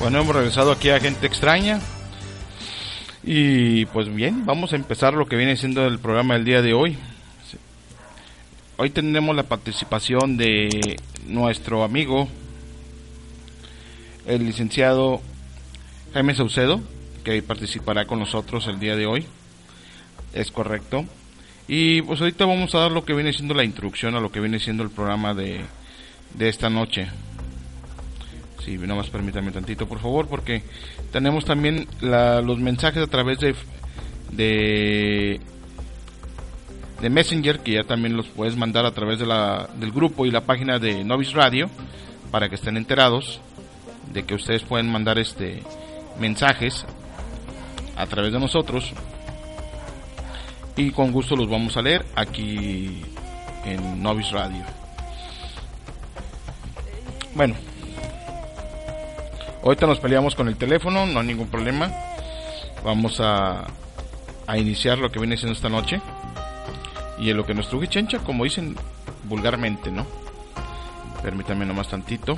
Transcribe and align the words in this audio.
Bueno, 0.00 0.22
hemos 0.22 0.34
regresado 0.34 0.72
aquí 0.72 0.88
a 0.88 0.98
Gente 0.98 1.26
Extraña. 1.26 1.78
Y 3.22 3.84
pues 3.84 4.12
bien, 4.12 4.46
vamos 4.46 4.72
a 4.72 4.76
empezar 4.76 5.12
lo 5.12 5.26
que 5.26 5.36
viene 5.36 5.58
siendo 5.58 5.86
el 5.86 5.98
programa 5.98 6.34
del 6.34 6.46
día 6.46 6.62
de 6.62 6.72
hoy. 6.72 6.96
Hoy 8.78 8.88
tendremos 8.88 9.36
la 9.36 9.42
participación 9.42 10.38
de 10.38 10.96
nuestro 11.26 11.84
amigo, 11.84 12.28
el 14.26 14.46
licenciado 14.46 15.20
Jaime 16.14 16.34
Saucedo, 16.34 16.80
que 17.22 17.42
participará 17.42 18.06
con 18.06 18.20
nosotros 18.20 18.68
el 18.68 18.80
día 18.80 18.96
de 18.96 19.04
hoy. 19.04 19.26
Es 20.32 20.50
correcto. 20.50 21.04
Y 21.68 22.00
pues 22.00 22.22
ahorita 22.22 22.46
vamos 22.46 22.74
a 22.74 22.78
dar 22.78 22.90
lo 22.90 23.04
que 23.04 23.12
viene 23.12 23.34
siendo 23.34 23.52
la 23.52 23.64
introducción 23.64 24.14
a 24.14 24.20
lo 24.20 24.32
que 24.32 24.40
viene 24.40 24.60
siendo 24.60 24.82
el 24.82 24.90
programa 24.90 25.34
de, 25.34 25.60
de 26.32 26.48
esta 26.48 26.70
noche. 26.70 27.06
Sí, 28.70 28.78
nomás 28.78 29.10
permítame 29.10 29.50
tantito, 29.50 29.88
por 29.88 29.98
favor, 29.98 30.28
porque 30.28 30.62
tenemos 31.10 31.44
también 31.44 31.88
los 32.00 32.60
mensajes 32.60 33.02
a 33.02 33.08
través 33.08 33.40
de, 33.40 33.56
de, 34.30 35.40
de 37.00 37.10
Messenger, 37.10 37.58
que 37.58 37.72
ya 37.72 37.82
también 37.82 38.16
los 38.16 38.28
puedes 38.28 38.54
mandar 38.56 38.86
a 38.86 38.92
través 38.92 39.18
de 39.18 39.26
la, 39.26 39.68
del 39.74 39.90
grupo 39.90 40.24
y 40.24 40.30
la 40.30 40.42
página 40.42 40.78
de 40.78 41.02
Novis 41.02 41.32
Radio, 41.32 41.68
para 42.30 42.48
que 42.48 42.54
estén 42.54 42.76
enterados 42.76 43.40
de 44.12 44.22
que 44.22 44.36
ustedes 44.36 44.62
pueden 44.62 44.88
mandar 44.88 45.18
este 45.18 45.64
mensajes 46.20 46.86
a 47.96 48.06
través 48.06 48.32
de 48.32 48.38
nosotros 48.38 48.92
y 50.76 50.92
con 50.92 51.10
gusto 51.10 51.34
los 51.34 51.50
vamos 51.50 51.76
a 51.76 51.82
leer 51.82 52.06
aquí 52.14 53.02
en 53.64 54.00
Novis 54.00 54.30
Radio. 54.30 54.62
Bueno, 57.34 57.56
Ahorita 59.62 59.86
nos 59.86 60.00
peleamos 60.00 60.34
con 60.34 60.48
el 60.48 60.56
teléfono, 60.56 61.06
no 61.06 61.20
hay 61.20 61.26
ningún 61.26 61.48
problema. 61.48 61.90
Vamos 62.84 63.20
a, 63.20 63.66
a 64.46 64.58
iniciar 64.58 64.98
lo 64.98 65.10
que 65.12 65.18
viene 65.18 65.36
siendo 65.36 65.54
esta 65.54 65.68
noche. 65.68 66.00
Y 67.18 67.30
en 67.30 67.36
lo 67.36 67.44
que 67.44 67.54
nos 67.54 67.68
truje 67.68 67.88
chencha, 67.88 68.18
como 68.20 68.44
dicen 68.44 68.76
vulgarmente, 69.24 69.90
¿no? 69.90 70.06
Permítame 71.22 71.66
nomás 71.66 71.88
tantito. 71.88 72.36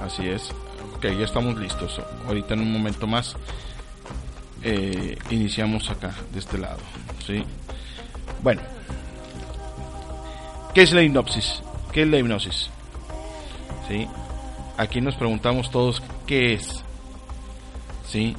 Así 0.00 0.28
es. 0.28 0.50
Ok, 0.96 1.04
ya 1.04 1.24
estamos 1.24 1.56
listos. 1.58 2.00
Ahorita 2.26 2.54
en 2.54 2.60
un 2.60 2.72
momento 2.72 3.06
más 3.06 3.36
eh, 4.62 5.18
iniciamos 5.30 5.90
acá, 5.90 6.14
de 6.32 6.38
este 6.38 6.58
lado. 6.58 6.78
¿sí? 7.26 7.44
Bueno. 8.42 8.62
¿Qué 10.74 10.82
es 10.82 10.92
la 10.92 11.02
hipnosis? 11.02 11.62
¿Qué 11.92 12.02
es 12.02 12.08
la 12.08 12.18
hipnosis? 12.18 12.70
¿Sí? 13.92 14.08
Aquí 14.78 15.02
nos 15.02 15.16
preguntamos 15.16 15.70
todos 15.70 16.02
qué 16.26 16.54
es, 16.54 16.82
¿sí? 18.06 18.34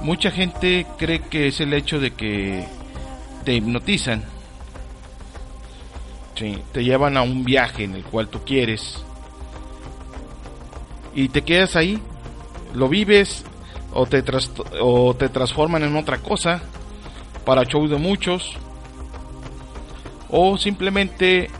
Mucha 0.00 0.30
gente 0.30 0.86
cree 0.96 1.22
que 1.22 1.48
es 1.48 1.60
el 1.60 1.74
hecho 1.74 1.98
de 1.98 2.12
que 2.12 2.68
te 3.44 3.54
hipnotizan, 3.54 4.22
¿sí? 6.36 6.62
Te 6.70 6.84
llevan 6.84 7.16
a 7.16 7.22
un 7.22 7.44
viaje 7.44 7.82
en 7.82 7.96
el 7.96 8.04
cual 8.04 8.28
tú 8.28 8.44
quieres 8.44 9.02
y 11.12 11.28
te 11.28 11.42
quedas 11.42 11.74
ahí, 11.74 12.00
lo 12.74 12.88
vives 12.88 13.44
o 13.92 14.06
te, 14.06 14.22
o 14.80 15.14
te 15.14 15.28
transforman 15.30 15.82
en 15.82 15.96
otra 15.96 16.18
cosa 16.18 16.62
para 17.44 17.64
show 17.64 17.88
de 17.88 17.96
muchos 17.96 18.56
o 20.30 20.56
simplemente 20.58 21.50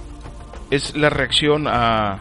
es 0.71 0.97
la 0.97 1.11
reacción 1.11 1.67
a, 1.67 2.21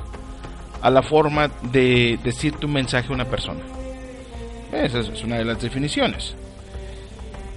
a 0.81 0.89
la 0.89 1.01
forma 1.01 1.49
de 1.71 2.19
decir 2.23 2.53
tu 2.53 2.67
mensaje 2.67 3.09
a 3.09 3.15
una 3.15 3.25
persona. 3.25 3.61
Esa 4.71 4.99
es 4.99 5.23
una 5.23 5.37
de 5.37 5.45
las 5.45 5.61
definiciones. 5.61 6.35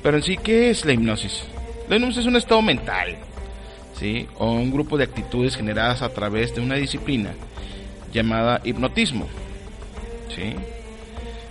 Pero 0.02 0.16
en 0.16 0.22
sí, 0.22 0.36
¿qué 0.36 0.70
es 0.70 0.84
la 0.84 0.92
hipnosis? 0.92 1.44
La 1.88 1.96
hipnosis 1.96 2.18
es 2.18 2.26
un 2.26 2.36
estado 2.36 2.62
mental, 2.62 3.16
¿sí? 3.98 4.26
O 4.38 4.52
un 4.52 4.70
grupo 4.70 4.96
de 4.96 5.04
actitudes 5.04 5.56
generadas 5.56 6.02
a 6.02 6.08
través 6.10 6.54
de 6.54 6.60
una 6.60 6.76
disciplina 6.76 7.34
llamada 8.12 8.60
hipnotismo, 8.64 9.26
¿sí? 10.34 10.54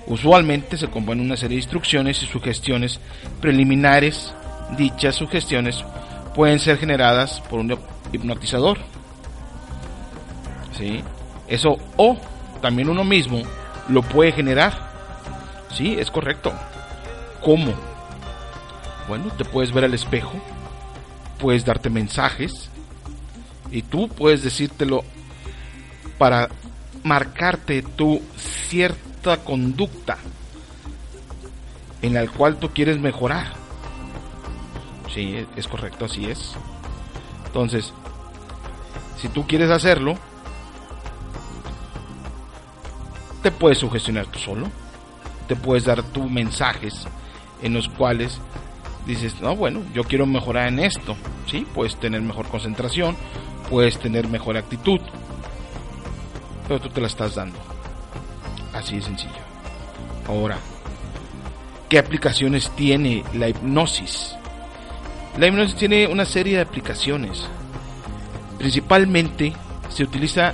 Usualmente 0.08 0.76
se 0.76 0.88
compone 0.88 1.22
una 1.22 1.38
serie 1.38 1.58
de 1.58 1.64
instrucciones 1.64 2.24
y 2.24 2.26
sugestiones 2.26 3.00
preliminares. 3.40 4.34
Dichas 4.76 5.16
sugestiones 5.16 5.84
pueden 6.34 6.58
ser 6.58 6.78
generadas 6.78 7.42
por 7.42 7.60
un 7.60 7.78
hipnotizador 8.12 8.80
eso 11.48 11.78
o 11.98 12.18
también 12.62 12.90
uno 12.90 13.04
mismo 13.04 13.42
lo 13.88 14.02
puede 14.02 14.32
generar. 14.32 14.90
Sí, 15.72 15.96
es 16.00 16.12
correcto. 16.12 16.54
¿Cómo? 17.44 17.74
Bueno, 19.08 19.26
te 19.38 19.46
puedes 19.46 19.72
ver 19.72 19.86
al 19.86 19.94
espejo, 19.94 20.34
puedes 21.40 21.66
darte 21.66 21.90
mensajes 21.90 22.70
y 23.72 23.82
tú 23.82 24.08
puedes 24.08 24.44
decírtelo 24.44 25.04
para 26.18 26.50
marcarte 27.04 27.82
tu 27.82 28.22
cierta 28.36 29.38
conducta 29.38 30.18
en 32.02 32.14
la 32.14 32.28
cual 32.28 32.58
tú 32.58 32.70
quieres 32.70 33.00
mejorar. 33.00 33.54
Sí, 35.14 35.46
es 35.56 35.68
correcto, 35.68 36.06
así 36.06 36.26
es. 36.26 36.54
Entonces, 37.48 37.94
si 39.18 39.28
tú 39.28 39.48
quieres 39.48 39.72
hacerlo, 39.72 40.18
te 43.42 43.52
puedes 43.52 43.78
sugestionar 43.78 44.28
tú 44.28 44.40
solo, 44.40 44.68
te 45.48 45.56
puedes 45.56 45.86
dar 45.86 46.04
tus 46.04 46.30
mensajes 46.30 47.08
en 47.62 47.74
los 47.74 47.90
cuales 47.90 48.40
dices, 49.06 49.42
no, 49.42 49.56
bueno, 49.56 49.82
yo 49.94 50.04
quiero 50.04 50.26
mejorar 50.26 50.68
en 50.68 50.80
esto, 50.80 51.16
¿sí? 51.50 51.66
Puedes 51.74 51.96
tener 52.00 52.22
mejor 52.22 52.48
concentración, 52.48 53.16
puedes 53.70 53.98
tener 54.00 54.28
mejor 54.28 54.58
actitud, 54.58 55.00
pero 56.68 56.80
tú 56.80 56.90
te 56.90 57.02
la 57.02 57.08
estás 57.08 57.36
dando. 57.36 57.58
Así 58.74 58.98
de 58.98 59.02
sencillo. 59.02 59.32
Ahora, 60.28 60.58
¿qué 61.90 61.98
aplicaciones 61.98 62.70
tiene 62.76 63.24
la 63.34 63.50
hipnosis? 63.50 64.36
La 65.38 65.48
hipnosis 65.48 65.76
tiene 65.76 66.08
una 66.08 66.26
serie 66.26 66.58
de 66.58 66.62
aplicaciones. 66.62 67.48
Principalmente 68.60 69.54
se 69.90 70.04
utiliza 70.04 70.54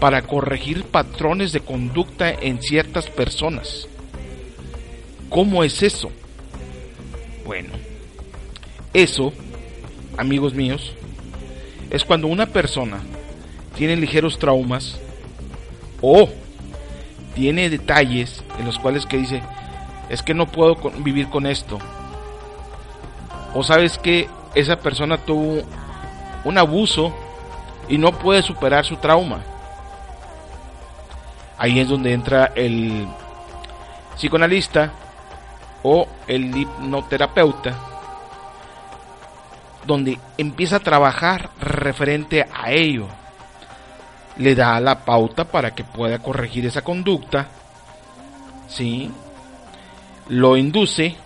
para 0.00 0.22
corregir 0.22 0.84
patrones 0.84 1.52
de 1.52 1.60
conducta 1.60 2.30
en 2.30 2.62
ciertas 2.62 3.08
personas. 3.08 3.88
¿Cómo 5.28 5.64
es 5.64 5.82
eso? 5.82 6.10
Bueno, 7.44 7.70
eso, 8.94 9.32
amigos 10.16 10.54
míos, 10.54 10.92
es 11.90 12.04
cuando 12.04 12.28
una 12.28 12.46
persona 12.46 13.00
tiene 13.76 13.96
ligeros 13.96 14.38
traumas 14.38 14.98
o 16.00 16.28
tiene 17.34 17.70
detalles 17.70 18.44
en 18.58 18.66
los 18.66 18.78
cuales 18.78 19.06
que 19.06 19.18
dice, 19.18 19.42
es 20.08 20.22
que 20.22 20.34
no 20.34 20.46
puedo 20.46 20.76
vivir 20.98 21.28
con 21.28 21.46
esto. 21.46 21.78
O 23.54 23.62
sabes 23.62 23.98
que 23.98 24.28
esa 24.54 24.76
persona 24.76 25.18
tuvo 25.18 25.62
un 26.44 26.58
abuso 26.58 27.14
y 27.88 27.98
no 27.98 28.12
puede 28.12 28.42
superar 28.42 28.84
su 28.84 28.96
trauma 28.96 29.42
Ahí 31.58 31.80
es 31.80 31.88
donde 31.88 32.12
entra 32.12 32.52
el 32.54 33.06
psicoanalista 34.14 34.92
o 35.82 36.06
el 36.26 36.56
hipnoterapeuta, 36.56 37.74
donde 39.84 40.18
empieza 40.36 40.76
a 40.76 40.80
trabajar 40.80 41.50
referente 41.60 42.46
a 42.52 42.70
ello. 42.70 43.08
Le 44.36 44.54
da 44.54 44.78
la 44.78 45.04
pauta 45.04 45.44
para 45.44 45.74
que 45.74 45.82
pueda 45.82 46.20
corregir 46.20 46.64
esa 46.66 46.82
conducta, 46.82 47.48
¿sí? 48.68 49.10
Lo 50.28 50.56
induce, 50.56 51.16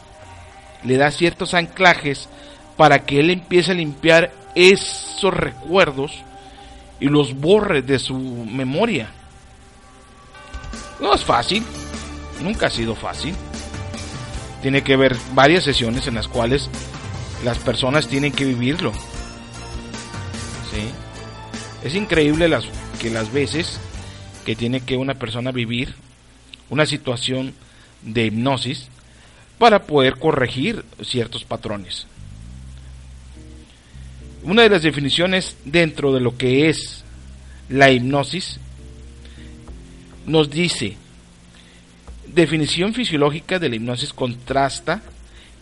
le 0.85 0.96
da 0.96 1.11
ciertos 1.11 1.52
anclajes 1.52 2.28
para 2.76 3.00
que 3.00 3.20
él 3.20 3.31
empiece 3.31 3.73
a 3.73 3.75
limpiar 3.75 4.32
esos 4.55 5.35
recuerdos 5.35 6.23
y 7.00 7.06
los 7.08 7.38
borre 7.38 7.82
de 7.82 7.99
su 7.99 8.14
memoria. 8.14 9.08
No 11.02 11.12
es 11.14 11.25
fácil, 11.25 11.64
nunca 12.40 12.69
ha 12.69 12.70
sido 12.70 12.94
fácil. 12.94 13.34
Tiene 14.62 14.84
que 14.84 14.94
haber 14.94 15.16
varias 15.34 15.64
sesiones 15.64 16.06
en 16.06 16.14
las 16.14 16.28
cuales 16.28 16.70
las 17.44 17.58
personas 17.58 18.06
tienen 18.06 18.31
que 18.32 18.44
vivirlo. 18.44 18.93
¿Sí? 20.70 20.88
Es 21.82 21.96
increíble 21.96 22.49
las, 22.49 22.64
que 23.00 23.10
las 23.10 23.32
veces 23.32 23.81
que 24.46 24.54
tiene 24.54 24.81
que 24.81 24.96
una 24.96 25.14
persona 25.14 25.50
vivir 25.50 25.94
una 26.70 26.87
situación 26.87 27.52
de 28.02 28.26
hipnosis 28.26 28.88
para 29.58 29.82
poder 29.87 30.19
corregir 30.19 30.84
ciertos 31.02 31.44
patrones. 31.44 32.06
Una 34.44 34.62
de 34.62 34.70
las 34.70 34.82
definiciones 34.82 35.56
dentro 35.64 36.12
de 36.12 36.20
lo 36.20 36.37
que 36.37 36.69
es 36.69 37.04
la 37.69 37.90
hipnosis, 37.90 38.60
nos 40.26 40.50
dice, 40.50 40.96
definición 42.26 42.94
fisiológica 42.94 43.58
de 43.58 43.69
la 43.69 43.76
hipnosis 43.76 44.12
contrasta 44.12 45.02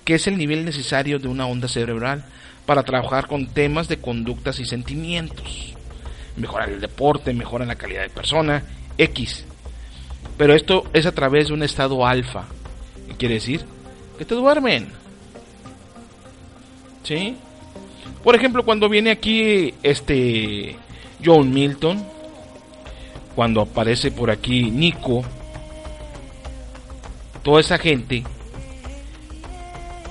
que 0.04 0.14
es 0.14 0.26
el 0.26 0.38
nivel 0.38 0.64
necesario 0.64 1.18
de 1.18 1.28
una 1.28 1.46
onda 1.46 1.68
cerebral 1.68 2.24
para 2.66 2.82
trabajar 2.82 3.26
con 3.26 3.46
temas 3.46 3.88
de 3.88 3.98
conductas 3.98 4.60
y 4.60 4.64
sentimientos. 4.64 5.74
Mejorar 6.36 6.70
el 6.70 6.80
deporte, 6.80 7.32
mejorar 7.32 7.68
la 7.68 7.74
calidad 7.74 8.02
de 8.02 8.10
persona, 8.10 8.62
X. 8.96 9.44
Pero 10.36 10.54
esto 10.54 10.84
es 10.92 11.06
a 11.06 11.12
través 11.12 11.48
de 11.48 11.54
un 11.54 11.62
estado 11.62 12.06
alfa. 12.06 12.46
¿Qué 13.08 13.14
quiere 13.16 13.34
decir? 13.34 13.64
Que 14.18 14.24
te 14.24 14.34
duermen. 14.34 14.88
¿Sí? 17.02 17.36
Por 18.22 18.34
ejemplo, 18.34 18.64
cuando 18.64 18.88
viene 18.88 19.10
aquí 19.10 19.74
este 19.82 20.76
John 21.24 21.52
Milton, 21.52 22.04
cuando 23.34 23.60
aparece 23.60 24.10
por 24.10 24.30
aquí 24.30 24.70
Nico, 24.70 25.22
toda 27.42 27.60
esa 27.60 27.78
gente, 27.78 28.24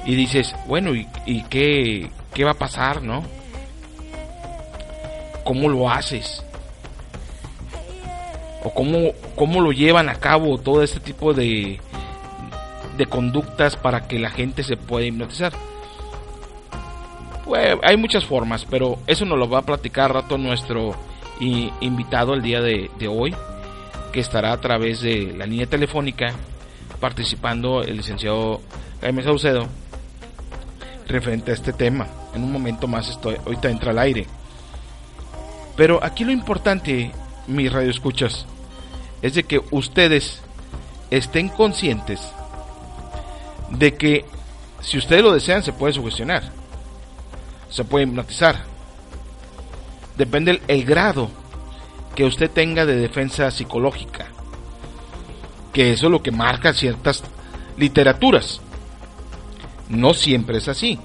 y 0.06 0.16
dices, 0.16 0.56
bueno, 0.68 0.96
¿y, 0.96 1.08
y 1.26 1.44
qué, 1.44 2.10
qué 2.34 2.44
va 2.44 2.52
a 2.52 2.56
pasar, 2.56 3.04
no? 3.04 3.24
¿Cómo 5.44 5.70
lo 5.70 5.90
haces? 5.90 6.44
¿O 8.64 8.74
cómo, 8.74 9.12
cómo 9.36 9.62
lo 9.62 9.72
llevan 9.72 10.10
a 10.10 10.16
cabo 10.16 10.58
todo 10.58 10.84
este 10.84 11.00
tipo 11.00 11.34
de, 11.34 11.80
de 12.98 13.06
conductas 13.06 13.76
para 13.76 14.08
que 14.08 14.20
la 14.20 14.30
gente 14.30 14.64
se 14.64 14.78
pueda 14.78 15.06
hipnotizar? 15.06 15.54
Pues, 17.46 17.78
hay 17.84 17.98
muchas 17.98 18.26
formas, 18.26 18.66
pero 18.70 19.00
eso 19.08 19.26
nos 19.26 19.38
lo 19.38 19.50
va 19.50 19.60
a 19.60 19.64
platicar 19.64 20.14
rato 20.14 20.38
nuestro 20.38 20.96
invitado 21.40 22.34
el 22.34 22.42
día 22.42 22.62
de, 22.62 22.90
de 23.00 23.08
hoy, 23.08 23.36
que 24.12 24.20
estará 24.20 24.52
a 24.52 24.62
través 24.62 25.02
de 25.02 25.34
la 25.38 25.46
línea 25.46 25.68
telefónica 25.68 26.34
participando 27.00 27.82
el 27.82 27.98
licenciado 27.98 28.62
Jaime 29.02 29.24
Saucedo 29.24 29.68
referente 31.08 31.52
a 31.52 31.54
este 31.54 31.74
tema. 31.74 32.08
En 32.34 32.44
un 32.44 32.52
momento 32.52 32.88
más 32.88 33.10
estoy, 33.10 33.36
ahorita 33.46 33.70
entra 33.70 33.92
al 33.92 34.00
aire. 34.00 34.28
Pero 35.76 36.04
aquí 36.04 36.24
lo 36.24 36.32
importante, 36.32 37.12
mis 37.48 37.72
radioescuchas, 37.72 38.46
es 39.22 39.34
de 39.34 39.44
que 39.44 39.62
ustedes 39.72 40.42
estén 41.10 41.50
conscientes 41.50 42.22
de 43.72 43.96
que 43.96 44.26
si 44.82 44.98
ustedes 44.98 45.24
lo 45.24 45.34
desean 45.34 45.64
se 45.64 45.74
puede 45.74 45.94
sugestionar, 45.94 46.44
se 47.70 47.84
puede 47.84 48.06
hipnotizar. 48.06 48.64
Depende 50.20 50.62
el, 50.68 50.84
grado 50.84 51.32
que 52.14 52.26
usted 52.26 52.52
tenga 52.52 52.86
de 52.86 52.98
defensa 52.98 53.50
psicológica, 53.52 54.28
que 55.72 55.94
eso 55.94 56.08
es 56.08 56.12
lo 56.12 56.22
que 56.22 56.30
marca 56.30 56.74
ciertas 56.74 57.24
literaturas. 57.78 58.60
No 59.88 60.14
siempre 60.14 60.58
es 60.58 60.68
así. 60.68 61.00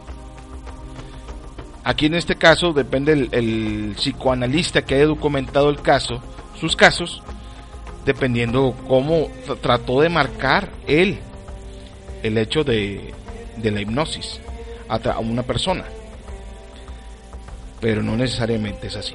Aquí 1.84 2.06
en 2.06 2.14
este 2.16 2.34
caso 2.34 2.72
depende 2.72 3.28
el, 3.30 3.94
psicoanalista 3.96 4.82
que 4.82 4.96
haya 4.96 5.06
documentado 5.06 5.70
el 5.70 5.80
caso, 5.80 6.20
sus 6.58 6.74
casos, 6.74 7.22
dependiendo 8.04 8.74
cómo 8.88 9.28
trató 9.60 10.00
de 10.00 10.08
marcar 10.08 10.70
él 10.88 11.20
el 12.24 12.36
hecho 12.36 12.64
de, 12.64 13.14
de 13.58 13.70
la 13.70 13.80
hipnosis 13.80 14.40
a 14.88 15.20
una 15.20 15.44
persona. 15.44 15.84
Pero 17.84 18.02
no 18.02 18.16
necesariamente 18.16 18.86
es 18.86 18.96
así. 18.96 19.14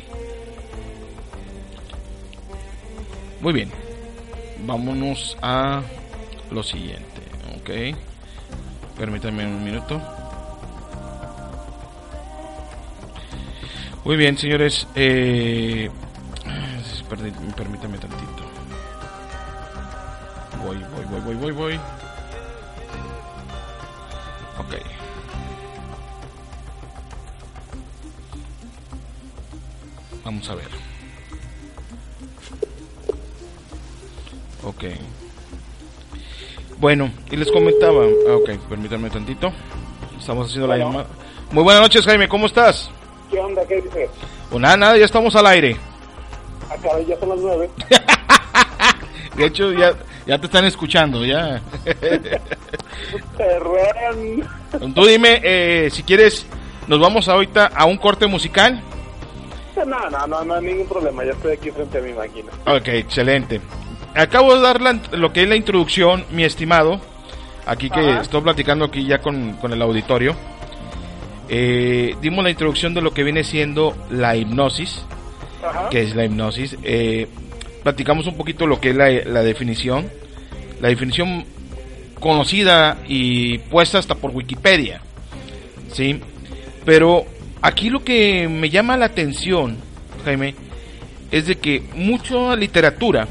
Muy 3.41 3.51
bien. 3.51 3.71
Vámonos 4.63 5.35
a 5.41 5.81
lo 6.51 6.61
siguiente. 6.61 7.19
Ok. 7.57 7.97
Permítanme 8.95 9.47
un 9.47 9.63
minuto. 9.63 9.99
Muy 14.05 14.17
bien, 14.17 14.37
señores. 14.37 14.85
Eh, 14.93 15.89
permítame 17.55 17.97
tantito. 17.97 18.43
Voy, 20.63 20.77
voy, 20.77 21.05
voy, 21.05 21.21
voy, 21.21 21.35
voy, 21.35 21.51
voy. 21.53 21.79
Vamos 30.29 30.47
a 30.47 30.53
ver. 30.53 30.67
Ok. 34.63 34.83
Bueno, 36.77 37.11
y 37.31 37.35
les 37.35 37.51
comentaba. 37.51 38.05
Ah, 38.29 38.35
ok, 38.35 38.51
permítanme 38.69 39.09
tantito. 39.09 39.51
Estamos 40.19 40.45
haciendo 40.45 40.67
la 40.67 40.77
llamada. 40.77 41.07
Muy 41.49 41.63
buenas 41.63 41.81
noches, 41.81 42.05
Jaime, 42.05 42.27
¿cómo 42.27 42.45
estás? 42.45 42.91
¿Qué 43.31 43.39
onda? 43.39 43.65
¿Qué 43.65 43.77
dices? 43.77 44.11
Pues 44.51 44.61
nada, 44.61 44.77
nada, 44.77 44.97
ya 44.99 45.05
estamos 45.05 45.35
al 45.35 45.47
aire. 45.47 45.77
Acá 46.69 46.89
ah, 46.93 46.99
ya 47.07 47.19
son 47.19 47.29
las 47.29 47.39
nueve. 47.39 47.67
de 49.35 49.45
hecho, 49.47 49.73
ya, 49.73 49.95
ya 50.27 50.37
te 50.37 50.45
están 50.45 50.65
escuchando, 50.65 51.25
ya. 51.25 51.59
Tú 54.93 55.05
dime, 55.07 55.41
eh, 55.43 55.89
si 55.91 56.03
quieres, 56.03 56.45
nos 56.87 56.99
vamos 56.99 57.27
ahorita 57.27 57.71
a 57.73 57.85
un 57.85 57.97
corte 57.97 58.27
musical. 58.27 58.83
No, 59.85 60.09
no, 60.09 60.27
no, 60.27 60.43
no, 60.43 60.61
ningún 60.61 60.87
problema, 60.87 61.23
ya 61.23 61.31
estoy 61.31 61.53
aquí 61.53 61.71
frente 61.71 61.97
a 61.97 62.01
mi 62.01 62.13
máquina. 62.13 62.51
Ok, 62.65 62.87
excelente 62.89 63.61
acabo 64.15 64.55
de 64.55 64.61
dar 64.61 64.79
lo 65.11 65.33
que 65.33 65.43
es 65.43 65.49
la 65.49 65.55
introducción, 65.55 66.25
mi 66.31 66.43
estimado. 66.43 66.99
Aquí 67.65 67.89
que 67.89 68.19
estoy 68.19 68.41
platicando 68.41 68.85
aquí 68.85 69.05
ya 69.05 69.19
con, 69.19 69.57
el 69.61 69.81
auditorio. 69.81 70.35
Eh, 71.49 72.15
dimos 72.21 72.43
la 72.43 72.49
introducción 72.49 72.93
de 72.93 73.01
lo 73.01 73.13
que 73.13 73.23
viene 73.23 73.43
siendo 73.43 73.95
la 74.09 74.35
hipnosis. 74.35 75.05
Que 75.91 76.01
es 76.01 76.15
la 76.15 76.25
hipnosis. 76.25 76.77
Eh, 76.83 77.27
platicamos 77.83 78.25
un 78.27 78.35
poquito 78.37 78.65
lo 78.65 78.79
que 78.79 78.89
es 78.89 78.95
la, 78.95 79.09
la 79.09 79.43
definición. 79.43 80.09
La 80.81 80.89
definición 80.89 81.45
conocida 82.19 82.97
y 83.07 83.59
puesta 83.59 83.99
hasta 83.99 84.15
por 84.15 84.31
Wikipedia. 84.31 85.01
¿Sí? 85.91 86.21
Pero 86.85 87.25
aquí 87.61 87.89
lo 87.89 88.03
que 88.03 88.47
me 88.47 88.69
llama 88.69 88.97
la 88.97 89.05
atención, 89.05 89.77
Jaime, 90.25 90.55
es 91.31 91.47
de 91.47 91.57
que 91.57 91.83
mucha 91.95 92.55
literatura 92.55 93.27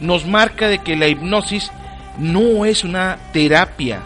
nos 0.00 0.26
marca 0.26 0.68
de 0.68 0.78
que 0.78 0.96
la 0.96 1.08
hipnosis 1.08 1.70
no 2.18 2.64
es 2.64 2.84
una 2.84 3.18
terapia, 3.32 4.00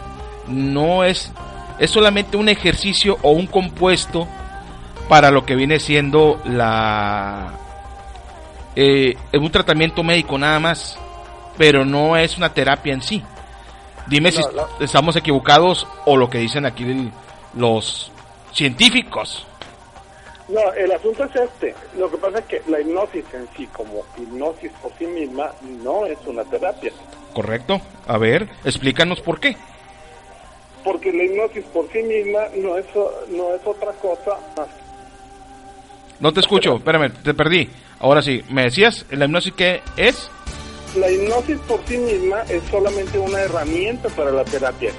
no 0.47 1.03
es, 1.03 1.31
es 1.79 1.91
solamente 1.91 2.37
un 2.37 2.49
ejercicio 2.49 3.17
o 3.21 3.31
un 3.31 3.47
compuesto 3.47 4.27
para 5.09 5.31
lo 5.31 5.45
que 5.45 5.55
viene 5.55 5.79
siendo 5.79 6.41
la 6.45 7.53
eh, 8.75 9.17
un 9.33 9.49
tratamiento 9.49 10.03
médico 10.03 10.37
nada 10.37 10.59
más, 10.59 10.99
pero 11.57 11.83
no 11.83 12.15
es 12.15 12.37
una 12.37 12.53
terapia 12.53 12.93
en 12.93 13.01
sí. 13.01 13.23
Dime 14.07 14.31
si 14.31 14.41
estamos 14.79 15.15
equivocados 15.15 15.87
o 16.05 16.15
lo 16.15 16.29
que 16.29 16.37
dicen 16.37 16.65
aquí 16.65 17.11
los 17.55 18.11
científicos. 18.53 19.45
No, 20.49 20.73
el 20.73 20.91
asunto 20.91 21.25
es 21.25 21.35
este. 21.35 21.75
Lo 21.97 22.09
que 22.09 22.17
pasa 22.17 22.39
es 22.39 22.45
que 22.45 22.61
la 22.67 22.79
hipnosis 22.79 23.25
en 23.33 23.47
sí, 23.55 23.67
como 23.67 24.05
hipnosis 24.17 24.71
por 24.81 24.91
sí 24.97 25.05
misma, 25.05 25.51
no 25.83 26.05
es 26.05 26.17
una 26.25 26.43
terapia. 26.45 26.91
Correcto. 27.33 27.81
A 28.07 28.17
ver, 28.17 28.47
explícanos 28.63 29.19
por 29.19 29.39
qué. 29.39 29.57
Porque 30.83 31.11
la 31.11 31.23
hipnosis 31.23 31.65
por 31.65 31.91
sí 31.91 32.01
misma 32.01 32.43
no 32.55 32.77
es, 32.77 32.85
no 33.29 33.53
es 33.53 33.61
otra 33.65 33.91
cosa 33.93 34.37
más. 34.55 34.67
No 36.19 36.31
te 36.31 36.39
escucho, 36.39 36.77
espérame, 36.77 37.11
te 37.11 37.33
perdí. 37.33 37.69
Ahora 37.99 38.21
sí, 38.21 38.43
¿me 38.49 38.63
decías 38.63 39.05
la 39.11 39.25
hipnosis 39.25 39.53
qué 39.53 39.81
es? 39.97 40.29
La 40.95 41.11
hipnosis 41.11 41.59
por 41.67 41.85
sí 41.85 41.97
misma 41.97 42.41
es 42.43 42.63
solamente 42.71 43.19
una 43.19 43.41
herramienta 43.41 44.07
para 44.09 44.31
la 44.31 44.45
terapia. 44.45 44.91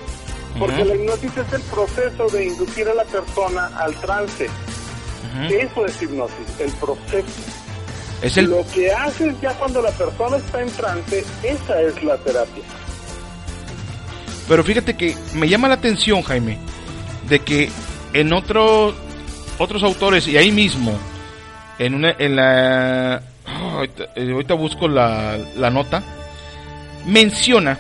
Porque 0.59 0.85
la 0.85 0.95
hipnosis 0.95 1.37
es 1.37 1.53
el 1.53 1.63
proceso 1.63 2.29
de 2.29 2.47
inducir 2.47 2.89
a 2.89 2.95
la 2.95 3.05
persona 3.05 3.67
al 3.79 3.95
trance 3.97 4.49
eso 5.51 5.87
es 5.87 6.03
hipnosis, 6.03 6.61
el 6.61 6.73
proceso. 6.73 7.41
Es 8.23 8.37
el... 8.37 8.47
Lo 8.47 8.65
que 8.73 8.91
haces 8.91 9.35
ya 9.41 9.53
cuando 9.55 9.81
la 9.81 9.91
persona 9.93 10.37
está 10.37 10.61
en 10.61 10.71
trance, 10.71 11.25
esa 11.43 11.81
es 11.83 12.03
la 12.03 12.17
terapia. 12.19 12.63
Pero 14.49 14.65
fíjate 14.65 14.97
que 14.97 15.15
me 15.35 15.49
llama 15.49 15.69
la 15.69 15.75
atención, 15.75 16.23
Jaime, 16.23 16.59
de 17.29 17.41
que 17.41 17.71
en 18.15 18.33
otros 18.33 18.95
otros 19.59 19.83
autores 19.83 20.27
y 20.29 20.37
ahí 20.37 20.53
mismo, 20.53 20.97
en 21.79 21.95
una, 21.95 22.15
en 22.19 22.37
la, 22.37 23.23
eh, 24.17 24.33
ahorita, 24.33 24.55
busco 24.55 24.89
la, 24.89 25.37
la 25.57 25.69
nota, 25.69 26.03
menciona 27.07 27.79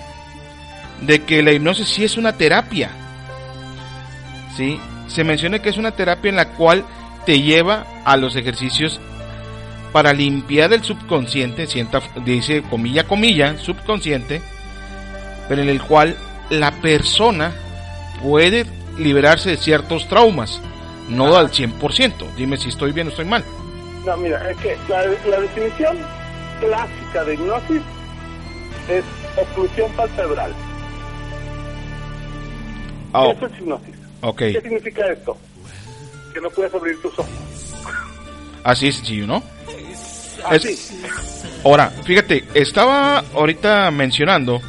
de 1.02 1.22
que 1.24 1.42
la 1.42 1.52
hipnosis 1.52 1.88
sí 1.88 2.04
es 2.04 2.16
una 2.16 2.32
terapia. 2.32 2.90
¿Sí? 4.56 4.80
Se 5.06 5.24
menciona 5.24 5.60
que 5.60 5.68
es 5.68 5.76
una 5.76 5.92
terapia 5.92 6.28
en 6.28 6.36
la 6.36 6.50
cual 6.50 6.84
te 7.24 7.40
lleva 7.40 7.86
a 8.04 8.16
los 8.16 8.36
ejercicios 8.36 9.00
para 9.92 10.12
limpiar 10.12 10.72
el 10.72 10.82
subconsciente, 10.82 11.66
sienta, 11.66 12.00
dice 12.24 12.62
comilla, 12.62 13.04
comilla, 13.04 13.56
subconsciente, 13.58 14.42
pero 15.48 15.62
en 15.62 15.68
el 15.68 15.80
cual 15.80 16.16
la 16.50 16.72
persona 16.72 17.52
puede 18.22 18.66
liberarse 18.98 19.50
de 19.50 19.56
ciertos 19.56 20.08
traumas, 20.08 20.60
no 21.08 21.36
al 21.36 21.50
100%. 21.50 22.34
Dime 22.36 22.56
si 22.56 22.68
estoy 22.68 22.92
bien 22.92 23.08
o 23.08 23.10
estoy 23.10 23.24
mal. 23.24 23.44
No, 24.04 24.16
mira, 24.16 24.50
es 24.50 24.56
que 24.58 24.76
la, 24.88 25.06
definición 25.40 25.98
clásica 26.60 27.24
de 27.24 27.34
hipnosis 27.34 27.82
es 28.88 29.04
oclusión 29.36 29.90
palpebral. 29.92 30.52
Oh. 33.12 33.32
Eso 33.32 33.46
es 33.46 33.58
hipnosis. 33.58 33.94
Okay. 34.20 34.52
¿Qué 34.52 34.60
significa 34.60 35.06
esto? 35.06 35.36
Que 36.34 36.40
no 36.40 36.50
puedes 36.50 36.74
abrir 36.74 37.00
tus 37.00 37.18
ojos. 37.18 37.30
Así 38.64 38.88
es 38.88 38.96
sencillo, 38.96 39.26
¿no? 39.26 39.42
Así. 40.44 40.76
Ahora, 41.64 41.90
fíjate, 42.04 42.44
estaba 42.54 43.18
ahorita 43.34 43.90
mencionando 43.90 44.60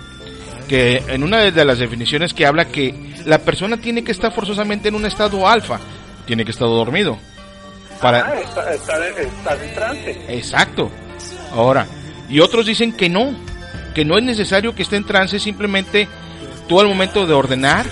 que 0.67 1.03
en 1.07 1.23
una 1.23 1.51
de 1.51 1.65
las 1.65 1.79
definiciones 1.79 2.33
que 2.33 2.45
habla 2.45 2.65
que 2.65 2.93
la 3.25 3.39
persona 3.39 3.77
tiene 3.77 4.03
que 4.03 4.11
estar 4.11 4.31
forzosamente 4.33 4.89
en 4.89 4.95
un 4.95 5.05
estado 5.05 5.47
alfa, 5.47 5.79
tiene 6.25 6.45
que 6.45 6.51
estar 6.51 6.67
dormido. 6.67 7.17
Para... 8.01 8.27
Ah, 8.27 8.39
estar, 8.73 9.01
en 9.61 9.73
trance. 9.73 10.21
Exacto. 10.29 10.89
Ahora, 11.51 11.87
y 12.29 12.39
otros 12.39 12.65
dicen 12.65 12.93
que 12.93 13.09
no, 13.09 13.33
que 13.93 14.05
no 14.05 14.17
es 14.17 14.23
necesario 14.23 14.75
que 14.75 14.83
esté 14.83 14.95
en 14.95 15.05
trance, 15.05 15.39
simplemente 15.39 16.07
tú 16.67 16.79
al 16.79 16.87
momento 16.87 17.25
de 17.25 17.33
ordenar, 17.33 17.85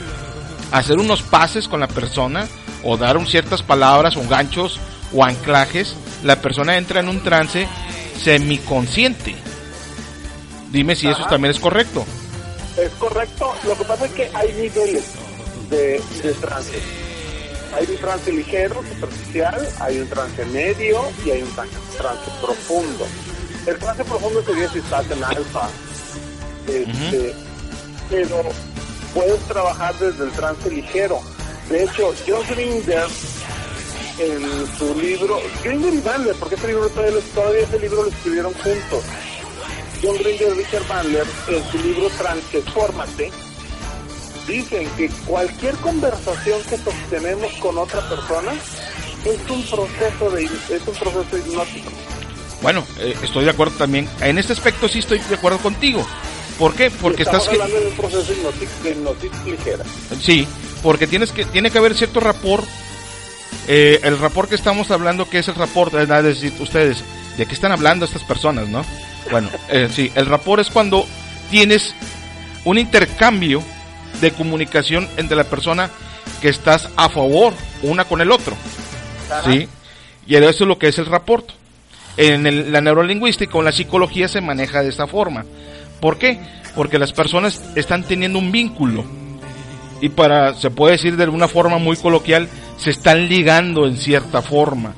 hacer 0.71 0.97
unos 0.97 1.21
pases 1.21 1.67
con 1.67 1.79
la 1.79 1.87
persona 1.87 2.47
o 2.83 2.97
dar 2.97 3.17
un 3.17 3.27
ciertas 3.27 3.63
palabras 3.63 4.17
o 4.17 4.27
ganchos 4.27 4.79
o 5.13 5.23
anclajes, 5.23 5.95
la 6.23 6.41
persona 6.41 6.77
entra 6.77 6.99
en 6.99 7.09
un 7.09 7.21
trance 7.21 7.67
semiconsciente. 8.21 9.35
Dime 10.71 10.95
si 10.95 11.07
eso 11.07 11.25
también 11.29 11.51
es 11.51 11.59
correcto. 11.59 12.05
Es 12.77 12.91
correcto. 12.93 13.53
Lo 13.65 13.77
que 13.77 13.83
pasa 13.85 14.05
es 14.05 14.11
que 14.11 14.29
hay 14.33 14.53
niveles 14.53 15.05
de, 15.69 16.01
de 16.23 16.33
trance. 16.33 16.79
Hay 17.75 17.85
un 17.89 17.97
trance 17.97 18.31
ligero, 18.31 18.81
superficial, 18.83 19.67
hay 19.79 19.99
un 19.99 20.07
trance 20.07 20.45
medio 20.45 21.01
y 21.25 21.31
hay 21.31 21.41
un 21.41 21.51
trance, 21.51 21.75
profundo. 22.41 23.05
El 23.65 23.77
trance 23.77 24.03
profundo 24.03 24.43
sería 24.43 24.69
si 24.69 24.79
estás 24.79 25.09
en 25.11 25.23
alfa. 25.23 25.69
Este, 26.67 27.33
pero 28.09 28.43
puedes 29.17 29.39
trabajar 29.47 29.97
desde 29.97 30.25
el 30.25 30.31
trance 30.31 30.69
ligero. 30.69 31.19
De 31.69 31.83
hecho, 31.83 32.13
John 32.27 32.43
Grinder, 32.51 33.07
en 34.19 34.77
su 34.77 34.93
libro, 34.93 35.41
Grinder 35.63 35.93
y 35.93 36.01
Bandler, 36.01 36.35
porque 36.35 36.53
ese 36.53 36.67
libro 36.67 36.87
todavía, 36.89 37.19
todavía 37.33 37.61
ese 37.61 37.79
libro 37.79 38.03
lo 38.03 38.09
escribieron 38.09 38.53
juntos. 38.53 39.03
John 40.03 40.17
Grinder 40.17 40.49
y 40.49 40.59
Richard 40.59 40.87
Bandler, 40.87 41.25
en 41.47 41.71
su 41.71 41.79
libro 41.79 42.09
Transformate, 42.11 43.31
dicen 44.47 44.87
que 44.97 45.09
cualquier 45.25 45.73
conversación 45.77 46.61
que 46.69 46.77
sostenemos 46.77 47.51
con 47.53 47.75
otra 47.79 48.07
persona 48.07 48.53
es 49.25 49.49
un 49.49 49.63
proceso 49.63 50.29
de 50.29 50.43
es 50.43 50.87
un 50.87 50.93
proceso 50.93 51.37
hipnótico. 51.37 51.91
Bueno, 52.61 52.85
eh, 52.99 53.15
estoy 53.23 53.45
de 53.45 53.51
acuerdo 53.51 53.77
también. 53.77 54.07
En 54.21 54.37
este 54.37 54.53
aspecto 54.53 54.87
sí 54.87 54.99
estoy 54.99 55.19
de 55.19 55.35
acuerdo 55.35 55.57
contigo. 55.57 56.05
¿Por 56.57 56.73
qué? 56.73 56.89
Porque 56.89 57.23
estás 57.23 57.47
hablando 57.47 57.79
de 57.79 57.87
un 57.87 57.93
proceso 57.93 58.33
de 58.83 58.89
hipnosis 58.91 59.31
ligera. 59.45 59.83
Sí, 60.19 60.47
porque 60.81 61.07
tienes 61.07 61.31
que 61.31 61.45
tiene 61.45 61.69
que 61.69 61.77
haber 61.77 61.95
cierto 61.95 62.19
rapport. 62.19 62.65
Eh, 63.67 63.99
el 64.03 64.17
rapport 64.17 64.49
que 64.49 64.55
estamos 64.55 64.91
hablando, 64.91 65.29
que 65.29 65.39
es 65.39 65.47
el 65.47 65.55
rapport, 65.55 65.93
es 65.93 66.07
decir, 66.07 66.53
ustedes, 66.59 67.03
¿de 67.37 67.45
qué 67.45 67.53
están 67.53 67.71
hablando 67.71 68.05
estas 68.05 68.23
personas, 68.23 68.67
no? 68.67 68.83
Bueno, 69.29 69.49
eh, 69.69 69.89
sí, 69.91 70.11
el 70.15 70.25
rapport 70.25 70.61
es 70.61 70.69
cuando 70.69 71.05
tienes 71.51 71.93
un 72.65 72.77
intercambio 72.77 73.61
de 74.21 74.31
comunicación 74.31 75.07
entre 75.17 75.37
la 75.37 75.43
persona 75.43 75.89
que 76.41 76.49
estás 76.49 76.89
a 76.95 77.09
favor 77.09 77.53
una 77.83 78.05
con 78.05 78.21
el 78.21 78.31
otro. 78.31 78.55
¿Sí? 79.45 79.67
Y 80.25 80.35
eso 80.35 80.49
es 80.49 80.61
lo 80.61 80.77
que 80.77 80.87
es 80.87 80.97
el 80.97 81.05
rapport. 81.05 81.49
En 82.17 82.71
la 82.71 82.81
neurolingüística 82.81 83.55
o 83.55 83.59
en 83.59 83.65
la 83.65 83.71
psicología 83.71 84.27
se 84.27 84.41
maneja 84.41 84.81
de 84.81 84.89
esta 84.89 85.07
forma. 85.07 85.45
¿Por 85.99 86.17
qué? 86.17 86.39
Porque 86.75 86.99
las 86.99 87.13
personas 87.13 87.61
están 87.75 88.03
teniendo 88.03 88.39
un 88.39 88.51
vínculo. 88.51 89.03
Y 89.99 90.09
para, 90.09 90.53
se 90.53 90.69
puede 90.69 90.93
decir 90.93 91.17
de 91.17 91.23
alguna 91.23 91.47
forma 91.47 91.79
muy 91.79 91.97
coloquial, 91.97 92.47
se 92.77 92.91
están 92.91 93.27
ligando 93.27 93.87
en 93.87 93.97
cierta 93.97 94.41
forma. 94.41 94.93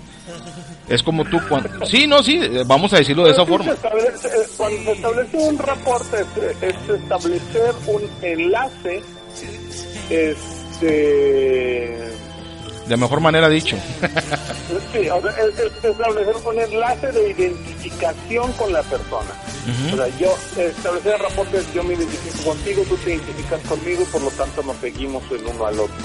Es 0.90 1.04
como 1.04 1.24
tú 1.24 1.40
cuando... 1.48 1.86
Sí, 1.86 2.08
no, 2.08 2.24
sí, 2.24 2.42
vamos 2.66 2.92
a 2.94 2.98
decirlo 2.98 3.26
de 3.26 3.32
esa 3.32 3.46
forma. 3.46 3.74
cuando 3.76 4.18
se 4.18 4.92
establece 4.92 5.38
un 5.38 5.58
reporte 5.58 6.26
es, 6.62 6.90
establecer 6.90 7.74
un 7.88 8.02
enlace 8.24 9.02
este 10.10 12.10
de 12.90 12.98
mejor 12.98 13.22
manera 13.22 13.48
dicho. 13.48 13.76
sí, 14.92 14.98
es, 14.98 15.86
establecer 15.86 16.36
un 16.44 16.60
enlace 16.60 17.12
de 17.12 17.30
identificación 17.30 18.52
con 18.54 18.74
la 18.74 18.82
persona. 18.82 19.30
O 19.94 19.96
sea, 19.96 20.08
yo 20.18 20.36
establecer 20.58 21.14
el 21.14 21.20
reporte, 21.20 21.62
yo 21.76 21.84
me 21.84 21.94
identifico 21.94 22.44
contigo, 22.44 22.84
tú 22.88 22.98
te 22.98 23.12
identificas 23.12 23.62
conmigo, 23.62 24.04
por 24.06 24.22
lo 24.22 24.32
tanto 24.32 24.64
nos 24.64 24.78
seguimos 24.78 25.24
el 25.32 25.46
uno 25.46 25.66
al 25.66 25.80
otro. 25.80 25.96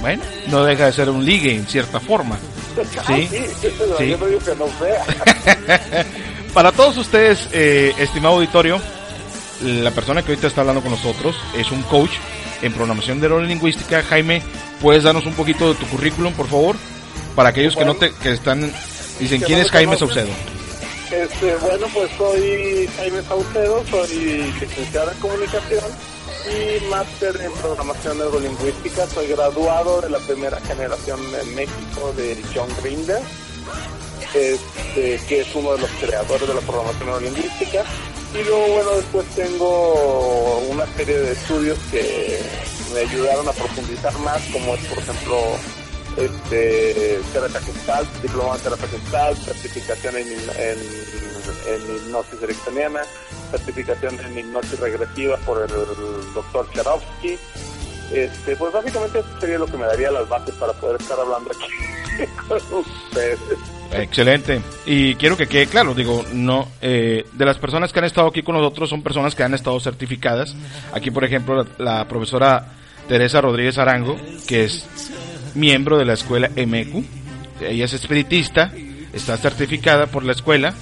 Bueno, 0.00 0.22
no 0.48 0.64
deja 0.64 0.86
de 0.86 0.92
ser 0.92 1.08
un 1.08 1.24
ligue 1.24 1.54
en 1.54 1.66
cierta 1.66 2.00
forma. 2.00 2.38
Sí, 3.06 3.26
sí, 3.30 3.68
Yo 3.88 3.96
digo 4.26 4.38
que 4.38 4.54
no 4.54 4.66
sea. 4.78 6.04
Para 6.52 6.72
todos 6.72 6.98
ustedes, 6.98 7.48
eh, 7.52 7.94
estimado 7.96 8.34
auditorio, 8.34 8.78
la 9.62 9.90
persona 9.92 10.20
que 10.20 10.32
ahorita 10.32 10.48
está 10.48 10.60
hablando 10.60 10.82
con 10.82 10.90
nosotros 10.90 11.36
es 11.56 11.70
un 11.70 11.80
coach 11.84 12.10
en 12.60 12.74
programación 12.74 13.18
de 13.20 13.30
neurolingüística. 13.30 14.02
Jaime, 14.02 14.42
¿puedes 14.82 15.04
darnos 15.04 15.24
un 15.24 15.32
poquito 15.32 15.72
de 15.72 15.80
tu 15.80 15.86
currículum, 15.86 16.34
por 16.34 16.48
favor? 16.48 16.76
Para 17.34 17.48
aquellos 17.48 17.76
que 17.76 17.84
no 17.86 17.94
te, 17.94 18.12
que 18.12 18.32
están, 18.32 18.70
dicen, 19.18 19.40
¿quién 19.40 19.60
es 19.60 19.70
Jaime 19.70 19.96
Saucedo? 19.96 20.28
Este, 21.10 21.54
bueno, 21.58 21.86
pues 21.94 22.10
soy 22.18 22.88
Jaime 22.96 23.22
Saucedo, 23.22 23.84
soy 23.88 24.52
licenciado 24.60 25.12
en 25.12 25.18
comunicación 25.18 25.84
y 26.50 26.84
máster 26.86 27.40
en 27.40 27.52
programación 27.52 28.18
neurolingüística. 28.18 29.06
Soy 29.06 29.28
graduado 29.28 30.00
de 30.00 30.10
la 30.10 30.18
primera 30.18 30.60
generación 30.62 31.20
en 31.40 31.54
México 31.54 32.12
de 32.16 32.42
John 32.52 32.68
Grinder, 32.82 33.20
este, 34.34 35.20
que 35.28 35.40
es 35.42 35.54
uno 35.54 35.74
de 35.74 35.82
los 35.82 35.90
creadores 36.00 36.48
de 36.48 36.54
la 36.54 36.60
programación 36.62 37.06
neurolingüística. 37.06 37.84
Y 38.34 38.42
luego, 38.42 38.66
bueno, 38.66 38.90
después 38.96 39.26
tengo 39.36 40.58
una 40.70 40.86
serie 40.96 41.18
de 41.18 41.32
estudios 41.32 41.78
que 41.92 42.40
me 42.92 43.00
ayudaron 43.00 43.48
a 43.48 43.52
profundizar 43.52 44.18
más, 44.18 44.42
como 44.52 44.74
es, 44.74 44.84
por 44.86 44.98
ejemplo, 44.98 45.36
este, 46.16 47.20
terapia 47.32 47.60
gestal, 47.60 48.06
diploma 48.22 48.56
en 48.56 48.60
terapia 48.62 48.88
gestal, 48.88 49.36
certificación 49.36 50.16
en, 50.16 50.28
en, 50.28 50.78
en 51.68 51.96
hipnosis 51.96 52.42
ericksoniana, 52.42 53.02
certificación 53.50 54.18
en 54.20 54.38
hipnosis 54.38 54.80
regresiva 54.80 55.36
por 55.38 55.62
el, 55.62 56.34
doctor 56.34 56.68
Charovsky. 56.72 57.38
Este, 58.12 58.54
pues 58.56 58.72
básicamente 58.72 59.18
eso 59.18 59.40
sería 59.40 59.58
lo 59.58 59.66
que 59.66 59.76
me 59.76 59.84
daría 59.84 60.10
las 60.12 60.28
bases 60.28 60.54
para 60.54 60.72
poder 60.74 61.00
estar 61.00 61.18
hablando 61.18 61.50
aquí 61.50 62.24
con 62.48 62.80
ustedes. 62.80 63.38
Excelente. 63.92 64.60
Y 64.84 65.14
quiero 65.16 65.36
que 65.36 65.46
quede 65.46 65.66
claro, 65.66 65.94
digo, 65.94 66.24
no, 66.32 66.68
eh, 66.80 67.26
de 67.32 67.44
las 67.44 67.58
personas 67.58 67.92
que 67.92 67.98
han 67.98 68.04
estado 68.04 68.28
aquí 68.28 68.42
con 68.42 68.56
nosotros 68.56 68.88
son 68.88 69.02
personas 69.02 69.34
que 69.34 69.42
han 69.42 69.54
estado 69.54 69.78
certificadas. 69.80 70.54
Aquí, 70.92 71.10
por 71.10 71.24
ejemplo, 71.24 71.66
la, 71.78 72.06
profesora 72.06 72.72
Teresa 73.08 73.40
Rodríguez 73.40 73.78
Arango, 73.78 74.16
que 74.46 74.64
es 74.64 74.86
miembro 75.56 75.98
de 75.98 76.04
la 76.04 76.14
escuela 76.14 76.50
MECU. 76.54 77.04
Ella 77.60 77.84
es 77.86 77.92
espiritista, 77.92 78.72
está 79.12 79.36
certificada 79.36 80.06
por 80.06 80.24
la 80.24 80.32
escuela. 80.32 80.74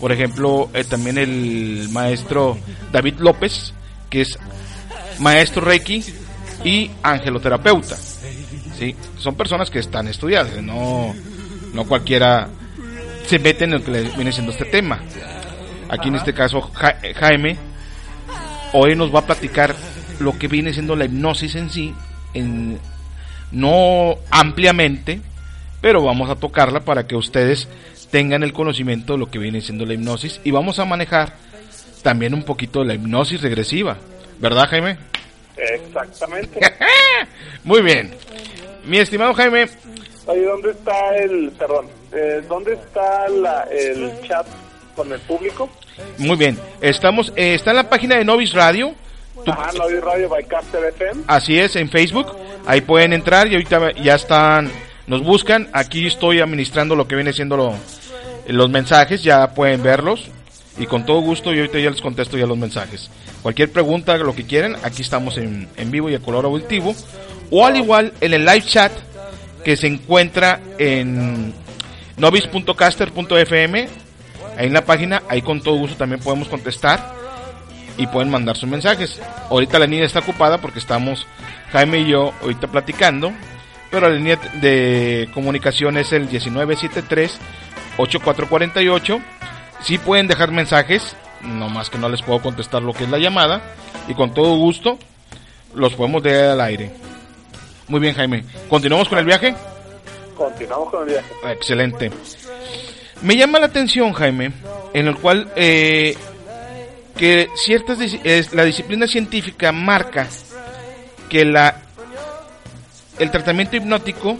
Por 0.00 0.12
ejemplo, 0.12 0.70
eh, 0.74 0.84
también 0.84 1.18
el 1.18 1.88
maestro 1.90 2.58
David 2.92 3.14
López, 3.18 3.74
que 4.10 4.22
es 4.22 4.38
maestro 5.18 5.62
Reiki 5.64 6.04
y 6.64 6.90
angeloterapeuta. 7.02 7.96
¿sí? 8.78 8.94
Son 9.18 9.34
personas 9.34 9.70
que 9.70 9.78
están 9.78 10.08
estudiadas, 10.08 10.62
no, 10.62 11.14
no 11.72 11.84
cualquiera 11.84 12.48
se 13.26 13.38
mete 13.38 13.64
en 13.64 13.72
lo 13.72 13.82
que 13.82 13.90
le 13.90 14.02
viene 14.02 14.32
siendo 14.32 14.52
este 14.52 14.66
tema. 14.66 15.00
Aquí 15.88 16.08
en 16.08 16.16
este 16.16 16.32
caso 16.32 16.70
Jaime 17.16 17.56
hoy 18.72 18.96
nos 18.96 19.14
va 19.14 19.20
a 19.20 19.26
platicar 19.26 19.74
lo 20.18 20.36
que 20.38 20.48
viene 20.48 20.72
siendo 20.72 20.96
la 20.96 21.04
hipnosis 21.04 21.54
en 21.54 21.70
sí, 21.70 21.94
en, 22.34 22.78
no 23.52 24.16
ampliamente, 24.30 25.20
pero 25.80 26.02
vamos 26.02 26.30
a 26.30 26.36
tocarla 26.36 26.80
para 26.80 27.06
que 27.06 27.16
ustedes 27.16 27.68
tengan 28.10 28.42
el 28.42 28.52
conocimiento 28.52 29.14
de 29.14 29.18
lo 29.18 29.30
que 29.30 29.38
viene 29.38 29.60
siendo 29.60 29.84
la 29.84 29.94
hipnosis 29.94 30.40
y 30.44 30.50
vamos 30.50 30.78
a 30.78 30.84
manejar 30.84 31.34
también 32.02 32.34
un 32.34 32.42
poquito 32.42 32.80
de 32.80 32.86
la 32.86 32.94
hipnosis 32.94 33.42
regresiva, 33.42 33.96
¿verdad 34.38 34.68
Jaime? 34.68 34.98
Exactamente. 35.56 36.60
Muy 37.64 37.82
bien. 37.82 38.14
Mi 38.84 38.98
estimado 38.98 39.34
Jaime. 39.34 39.66
Ahí 40.26 40.40
¿dónde 40.40 40.70
está 40.70 41.16
el, 41.16 41.50
perdón, 41.58 41.86
eh, 42.12 42.42
¿dónde 42.48 42.74
está 42.74 43.28
la, 43.28 43.62
el 43.70 44.12
chat 44.26 44.46
con 44.96 45.12
el 45.12 45.20
público? 45.20 45.68
Muy 46.18 46.36
bien, 46.36 46.58
estamos, 46.80 47.32
eh, 47.36 47.54
está 47.54 47.70
en 47.70 47.76
la 47.76 47.88
página 47.88 48.16
de 48.16 48.24
Novis 48.24 48.52
Radio. 48.52 48.94
Ajá, 49.46 49.72
Novis 49.72 50.00
Radio 50.00 50.28
by 50.28 50.44
Caster 50.44 50.84
FM. 50.84 51.24
Así 51.26 51.58
es, 51.58 51.76
en 51.76 51.90
Facebook. 51.90 52.34
Ahí 52.66 52.80
pueden 52.80 53.12
entrar 53.12 53.46
y 53.46 53.54
ahorita 53.54 53.92
ya 53.92 54.14
están, 54.14 54.70
nos 55.06 55.22
buscan. 55.22 55.68
Aquí 55.72 56.06
estoy 56.06 56.40
administrando 56.40 56.96
lo 56.96 57.06
que 57.06 57.14
viene 57.14 57.32
siendo 57.32 57.56
lo, 57.56 57.74
los 58.46 58.70
mensajes, 58.70 59.22
ya 59.22 59.54
pueden 59.54 59.82
verlos. 59.82 60.28
Y 60.78 60.86
con 60.86 61.06
todo 61.06 61.20
gusto, 61.20 61.52
yo 61.52 61.60
ahorita 61.60 61.78
ya 61.78 61.90
les 61.90 62.00
contesto 62.00 62.36
ya 62.36 62.46
los 62.46 62.58
mensajes. 62.58 63.10
Cualquier 63.42 63.70
pregunta, 63.70 64.16
lo 64.16 64.34
que 64.34 64.44
quieran, 64.44 64.76
aquí 64.82 65.02
estamos 65.02 65.36
en, 65.36 65.68
en 65.76 65.90
vivo 65.90 66.10
y 66.10 66.14
a 66.14 66.20
color 66.20 66.46
auditivo. 66.46 66.94
O 67.50 67.64
al 67.66 67.76
igual 67.76 68.12
en 68.20 68.34
el 68.34 68.44
live 68.44 68.62
chat 68.62 68.92
que 69.64 69.76
se 69.76 69.86
encuentra 69.86 70.60
en 70.78 71.54
novis.caster.fm. 72.16 73.88
Ahí 74.56 74.66
en 74.66 74.72
la 74.72 74.84
página, 74.84 75.22
ahí 75.28 75.42
con 75.42 75.60
todo 75.60 75.76
gusto 75.76 75.96
también 75.96 76.20
podemos 76.20 76.48
contestar 76.48 77.14
y 77.96 78.06
pueden 78.06 78.30
mandar 78.30 78.56
sus 78.56 78.68
mensajes. 78.68 79.20
Ahorita 79.50 79.78
la 79.78 79.86
línea 79.86 80.06
está 80.06 80.20
ocupada 80.20 80.58
porque 80.58 80.78
estamos 80.78 81.26
Jaime 81.72 82.00
y 82.00 82.08
yo 82.08 82.34
ahorita 82.42 82.66
platicando, 82.68 83.32
pero 83.90 84.08
la 84.08 84.14
línea 84.14 84.36
de 84.54 85.28
comunicación 85.34 85.98
es 85.98 86.12
el 86.12 86.28
1973-8448. 86.28 89.22
Si 89.82 89.98
pueden 89.98 90.26
dejar 90.26 90.50
mensajes, 90.50 91.14
no 91.42 91.68
más 91.68 91.90
que 91.90 91.98
no 91.98 92.08
les 92.08 92.22
puedo 92.22 92.40
contestar 92.40 92.82
lo 92.82 92.92
que 92.92 93.04
es 93.04 93.10
la 93.10 93.18
llamada, 93.18 93.60
y 94.08 94.14
con 94.14 94.34
todo 94.34 94.56
gusto 94.56 94.98
los 95.74 95.94
podemos 95.94 96.22
dejar 96.22 96.50
al 96.50 96.60
aire. 96.60 96.90
Muy 97.88 98.00
bien, 98.00 98.14
Jaime. 98.14 98.44
¿Continuamos 98.68 99.08
con 99.08 99.18
el 99.18 99.26
viaje? 99.26 99.54
Continuamos 100.36 100.90
con 100.90 101.02
el 101.02 101.10
viaje. 101.10 101.28
Excelente. 101.52 102.10
Me 103.22 103.36
llama 103.36 103.58
la 103.58 103.66
atención, 103.66 104.12
Jaime, 104.12 104.52
en 104.92 105.06
el 105.06 105.16
cual 105.16 105.50
eh, 105.56 106.16
que 107.16 107.48
ciertas 107.56 107.98
la 108.52 108.64
disciplina 108.64 109.06
científica 109.06 109.72
marca 109.72 110.26
que 111.28 111.44
la 111.44 111.76
el 113.18 113.30
tratamiento 113.30 113.76
hipnótico 113.76 114.36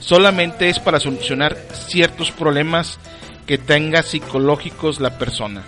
solamente 0.00 0.68
es 0.68 0.78
para 0.78 1.00
solucionar 1.00 1.56
ciertos 1.72 2.30
problemas 2.30 2.98
que 3.46 3.58
tenga 3.58 4.02
psicológicos 4.02 5.00
la 5.00 5.18
persona. 5.18 5.64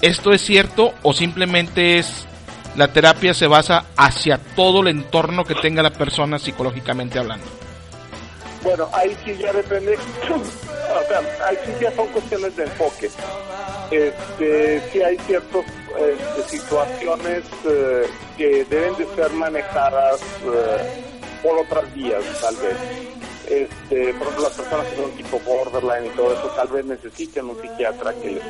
¿Esto 0.00 0.32
es 0.32 0.42
cierto 0.42 0.94
o 1.02 1.12
simplemente 1.12 1.98
es 1.98 2.26
la 2.76 2.88
terapia 2.92 3.34
se 3.34 3.48
basa 3.48 3.86
hacia 3.96 4.38
todo 4.38 4.82
el 4.82 4.88
entorno 4.88 5.44
que 5.44 5.56
tenga 5.56 5.82
la 5.82 5.90
persona 5.90 6.38
psicológicamente 6.38 7.18
hablando? 7.18 7.46
Bueno, 8.62 8.88
ahí 8.92 9.16
sí 9.24 9.36
ya 9.36 9.52
depende, 9.52 9.94
o 10.30 11.08
sea, 11.08 11.46
ahí 11.48 11.56
sí 11.66 11.72
ya 11.80 11.90
son 11.92 12.06
cuestiones 12.08 12.54
de 12.56 12.64
enfoque. 12.64 13.10
Este, 13.90 14.82
sí 14.92 15.02
hay 15.02 15.16
ciertas 15.26 15.64
este, 15.64 15.77
situaciones 16.48 17.44
eh, 17.64 18.06
que 18.36 18.64
deben 18.64 18.96
de 18.96 19.06
ser 19.14 19.30
manejadas 19.32 20.20
eh, 20.44 21.02
por 21.42 21.58
otras 21.58 21.94
vías, 21.94 22.22
tal 22.40 22.56
vez. 22.56 22.76
Este, 23.48 24.12
por 24.14 24.26
ejemplo, 24.26 24.42
las 24.42 24.52
personas 24.52 24.86
que 24.88 24.96
son 24.96 25.10
tipo 25.12 25.40
borderline 25.40 26.06
y 26.06 26.16
todo 26.16 26.32
eso, 26.32 26.48
tal 26.54 26.68
vez 26.68 26.84
necesiten 26.84 27.46
un 27.46 27.60
psiquiatra 27.60 28.12
que 28.14 28.32
les, 28.32 28.42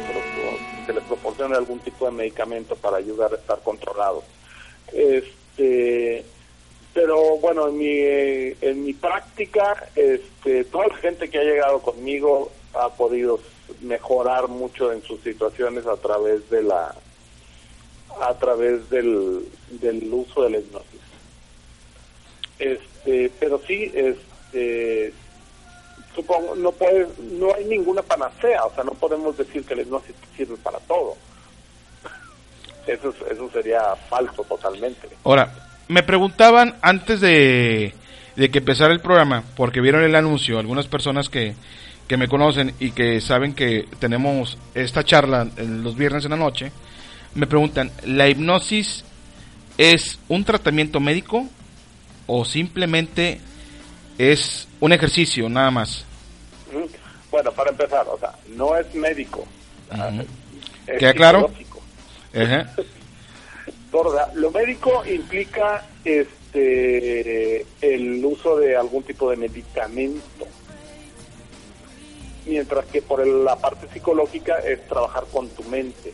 que 0.86 0.92
les 0.92 1.04
proporcione 1.04 1.56
algún 1.56 1.78
tipo 1.80 2.06
de 2.06 2.10
medicamento 2.10 2.74
para 2.74 2.96
ayudar 2.96 3.32
a 3.32 3.36
estar 3.36 3.60
controlados. 3.60 4.24
Este, 4.92 6.24
pero 6.92 7.36
bueno, 7.36 7.68
en 7.68 7.78
mi, 7.78 8.56
en 8.60 8.84
mi 8.84 8.92
práctica, 8.92 9.88
este, 9.94 10.64
toda 10.64 10.88
la 10.88 10.96
gente 10.96 11.30
que 11.30 11.38
ha 11.38 11.44
llegado 11.44 11.80
conmigo 11.80 12.50
ha 12.74 12.88
podido 12.88 13.38
mejorar 13.82 14.48
mucho 14.48 14.92
en 14.92 15.02
sus 15.02 15.20
situaciones 15.20 15.86
a 15.86 15.96
través 15.96 16.48
de 16.50 16.62
la 16.62 16.94
a 18.20 18.34
través 18.34 18.88
del, 18.90 19.48
del 19.70 20.12
uso 20.12 20.42
de 20.44 20.50
la 20.50 20.58
hipnosis. 20.58 21.00
Este, 22.58 23.30
pero 23.38 23.60
sí, 23.66 23.92
este, 23.94 25.12
supongo, 26.14 26.54
no 26.56 26.72
puede, 26.72 27.06
no 27.32 27.54
hay 27.54 27.64
ninguna 27.66 28.02
panacea, 28.02 28.64
o 28.64 28.74
sea, 28.74 28.84
no 28.84 28.92
podemos 28.92 29.36
decir 29.36 29.64
que 29.64 29.76
la 29.76 29.82
hipnosis 29.82 30.14
sirve 30.36 30.56
para 30.56 30.78
todo. 30.80 31.16
Eso, 32.86 33.14
eso 33.30 33.50
sería 33.52 33.94
falso 34.08 34.42
totalmente. 34.44 35.08
Ahora, 35.24 35.54
me 35.88 36.02
preguntaban 36.02 36.76
antes 36.80 37.20
de, 37.20 37.92
de 38.36 38.50
que 38.50 38.58
empezara 38.58 38.92
el 38.92 39.00
programa, 39.00 39.44
porque 39.56 39.80
vieron 39.80 40.02
el 40.02 40.14
anuncio, 40.14 40.58
algunas 40.58 40.86
personas 40.86 41.28
que, 41.28 41.54
que 42.08 42.16
me 42.16 42.28
conocen 42.28 42.74
y 42.80 42.92
que 42.92 43.20
saben 43.20 43.54
que 43.54 43.86
tenemos 43.98 44.58
esta 44.74 45.04
charla 45.04 45.46
los 45.58 45.96
viernes 45.96 46.24
en 46.24 46.30
la 46.30 46.36
noche, 46.36 46.72
me 47.34 47.46
preguntan, 47.46 47.90
¿la 48.04 48.28
hipnosis 48.28 49.04
es 49.76 50.18
un 50.28 50.44
tratamiento 50.44 51.00
médico 51.00 51.46
o 52.26 52.44
simplemente 52.44 53.40
es 54.18 54.68
un 54.80 54.92
ejercicio 54.92 55.48
nada 55.48 55.70
más? 55.70 56.04
Bueno, 57.30 57.52
para 57.52 57.70
empezar, 57.70 58.06
o 58.08 58.18
sea, 58.18 58.34
no 58.56 58.76
es 58.76 58.94
médico. 58.94 59.46
¿Queda 60.98 61.12
claro? 61.14 61.50
Lo 64.34 64.50
médico 64.50 65.02
implica 65.06 65.86
este 66.04 67.60
el 67.80 68.24
uso 68.24 68.58
de 68.58 68.76
algún 68.76 69.02
tipo 69.02 69.30
de 69.30 69.36
medicamento, 69.36 70.46
mientras 72.46 72.86
que 72.86 73.02
por 73.02 73.26
la 73.26 73.56
parte 73.56 73.86
psicológica 73.92 74.58
es 74.58 74.86
trabajar 74.88 75.24
con 75.32 75.48
tu 75.50 75.62
mente. 75.64 76.12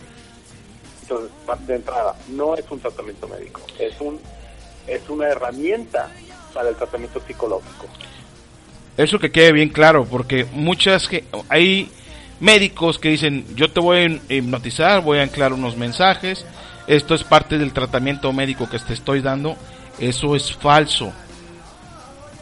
Entonces, 1.04 1.30
de 1.66 1.74
entrada, 1.74 2.14
no 2.28 2.54
es 2.54 2.64
un 2.70 2.80
tratamiento 2.80 3.28
médico, 3.28 3.60
es 3.78 4.00
un 4.00 4.18
es 4.86 5.08
una 5.08 5.28
herramienta 5.28 6.10
para 6.52 6.70
el 6.70 6.76
tratamiento 6.76 7.20
psicológico. 7.26 7.86
Eso 8.96 9.18
que 9.18 9.30
quede 9.30 9.52
bien 9.52 9.68
claro, 9.68 10.06
porque 10.06 10.46
muchas 10.52 11.08
que 11.08 11.24
hay 11.48 11.90
médicos 12.40 12.98
que 12.98 13.10
dicen, 13.10 13.44
yo 13.54 13.70
te 13.70 13.80
voy 13.80 14.20
a 14.30 14.34
hipnotizar, 14.34 15.02
voy 15.02 15.18
a 15.18 15.22
anclar 15.22 15.52
unos 15.52 15.76
mensajes, 15.76 16.46
esto 16.86 17.14
es 17.14 17.24
parte 17.24 17.58
del 17.58 17.72
tratamiento 17.72 18.32
médico 18.32 18.68
que 18.68 18.78
te 18.78 18.94
estoy 18.94 19.20
dando, 19.20 19.56
eso 19.98 20.36
es 20.36 20.54
falso. 20.54 21.12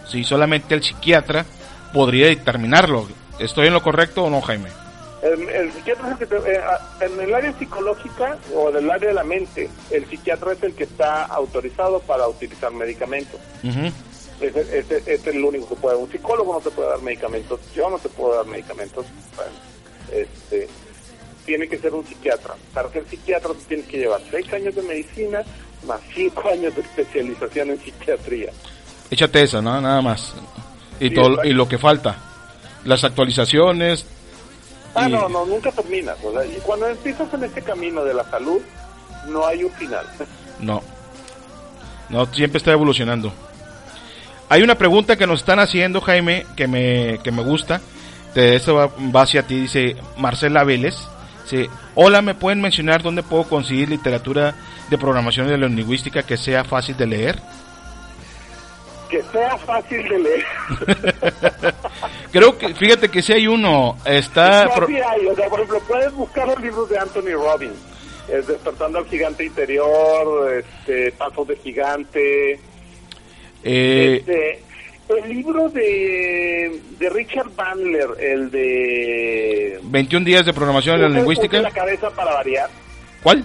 Si 0.08 0.24
solamente 0.24 0.74
el 0.74 0.82
psiquiatra 0.82 1.46
podría 1.92 2.26
determinarlo. 2.28 3.08
¿Estoy 3.38 3.68
en 3.68 3.72
lo 3.72 3.82
correcto 3.82 4.24
o 4.24 4.30
no, 4.30 4.40
Jaime? 4.40 4.81
El, 5.22 5.72
psiquiatra 5.72 6.14
es 6.14 6.20
el 6.20 6.28
que 6.28 6.52
eh, 6.52 6.60
en 7.00 7.20
el 7.20 7.32
área 7.32 7.56
psicológica 7.56 8.38
o 8.54 8.72
del 8.72 8.90
área 8.90 9.08
de 9.08 9.14
la 9.14 9.22
mente, 9.22 9.70
el 9.90 10.04
psiquiatra 10.06 10.52
es 10.52 10.62
el 10.64 10.74
que 10.74 10.82
está 10.82 11.24
autorizado 11.26 12.00
para 12.00 12.26
utilizar 12.26 12.72
medicamentos. 12.72 13.40
Este 14.40 15.14
es 15.14 15.26
el 15.28 15.44
único 15.44 15.68
que 15.68 15.76
puede. 15.76 15.96
Un 15.96 16.10
psicólogo 16.10 16.54
no 16.54 16.60
te 16.60 16.70
puede 16.70 16.88
dar 16.88 17.02
medicamentos. 17.02 17.60
Yo 17.72 17.88
no 17.88 17.98
te 17.98 18.08
puedo 18.08 18.34
dar 18.34 18.46
medicamentos. 18.46 19.06
este, 20.10 20.68
tiene 21.46 21.68
que 21.68 21.78
ser 21.78 21.94
un 21.94 22.04
psiquiatra. 22.04 22.54
Para 22.74 22.88
ser 22.90 23.04
psiquiatra 23.08 23.52
tienes 23.68 23.86
que 23.86 23.98
llevar 23.98 24.20
seis 24.28 24.52
años 24.52 24.74
de 24.74 24.82
medicina 24.82 25.42
más 25.86 26.00
cinco 26.14 26.48
años 26.48 26.74
de 26.74 26.82
especialización 26.82 27.70
en 27.70 27.80
psiquiatría. 27.80 28.50
Échate 29.10 29.42
esa, 29.42 29.62
¿no? 29.62 29.80
Nada 29.80 30.02
más. 30.02 30.34
Y, 30.98 31.10
todo, 31.10 31.44
y 31.44 31.52
lo 31.52 31.68
que 31.68 31.78
falta. 31.78 32.16
Las 32.84 33.04
actualizaciones. 33.04 34.06
Ah, 34.94 35.08
no, 35.08 35.28
no, 35.28 35.46
nunca 35.46 35.72
terminas. 35.72 36.16
y 36.54 36.60
cuando 36.60 36.86
empiezas 36.86 37.32
en 37.32 37.44
este 37.44 37.62
camino 37.62 38.04
de 38.04 38.14
la 38.14 38.24
salud, 38.24 38.60
no 39.28 39.46
hay 39.46 39.64
un 39.64 39.72
final. 39.72 40.04
No. 40.60 40.82
No, 42.08 42.26
siempre 42.26 42.58
está 42.58 42.72
evolucionando. 42.72 43.32
Hay 44.48 44.62
una 44.62 44.74
pregunta 44.74 45.16
que 45.16 45.26
nos 45.26 45.40
están 45.40 45.60
haciendo, 45.60 46.00
Jaime, 46.02 46.46
que 46.56 46.68
me, 46.68 47.18
que 47.24 47.32
me 47.32 47.42
gusta. 47.42 47.80
De 48.34 48.56
eso 48.56 48.74
va, 48.74 48.90
va 49.14 49.22
hacia 49.22 49.46
ti, 49.46 49.60
dice 49.62 49.96
Marcela 50.18 50.64
Vélez. 50.64 50.94
Sí. 51.46 51.66
Hola, 51.94 52.22
¿me 52.22 52.34
pueden 52.34 52.60
mencionar 52.60 53.02
dónde 53.02 53.22
puedo 53.22 53.44
conseguir 53.44 53.88
literatura 53.88 54.54
de 54.90 54.98
programación 54.98 55.48
de 55.48 55.58
la 55.58 55.68
lingüística 55.68 56.22
que 56.22 56.36
sea 56.36 56.64
fácil 56.64 56.96
de 56.96 57.06
leer? 57.06 57.42
Que 59.12 59.22
sea 59.24 59.58
fácil 59.58 60.08
de 60.08 60.18
leer. 60.18 60.44
Creo 62.32 62.56
que, 62.56 62.74
fíjate 62.74 63.10
que 63.10 63.20
si 63.20 63.34
hay 63.34 63.46
uno, 63.46 63.98
está... 64.06 64.70
por 64.72 64.90
ejemplo, 64.90 65.82
puedes 65.86 66.12
buscar 66.14 66.48
los 66.48 66.58
libros 66.62 66.88
de 66.88 66.98
Anthony 66.98 67.34
Robbins, 67.34 67.76
Despertando 68.26 68.96
al 68.96 69.06
Gigante 69.08 69.44
Interior, 69.44 70.50
este, 70.54 71.12
Pasos 71.12 71.46
de 71.46 71.56
Gigante, 71.56 72.52
eh, 73.62 74.16
este, 74.20 74.62
el 75.10 75.28
libro 75.28 75.68
de, 75.68 76.80
de 76.98 77.10
Richard 77.10 77.50
Bandler, 77.54 78.08
el 78.18 78.50
de... 78.50 79.78
21 79.82 80.24
días 80.24 80.46
de 80.46 80.54
programación 80.54 80.96
en 80.96 81.02
la 81.02 81.08
lingüística. 81.10 81.58
Use 81.58 81.64
la 81.64 81.70
cabeza 81.70 82.08
para 82.08 82.32
variar. 82.32 82.70
¿Cuál? 83.22 83.44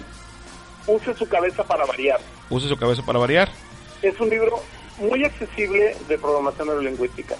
Use 0.86 1.12
su 1.12 1.28
cabeza 1.28 1.62
para 1.62 1.84
variar. 1.84 2.20
Use 2.48 2.68
su 2.68 2.76
cabeza 2.78 3.02
para 3.04 3.18
variar. 3.18 3.50
Es 4.00 4.18
un 4.18 4.30
libro 4.30 4.62
muy 4.98 5.24
accesible 5.24 5.96
de 6.08 6.18
programación 6.18 6.68
neurolingüística. 6.68 7.36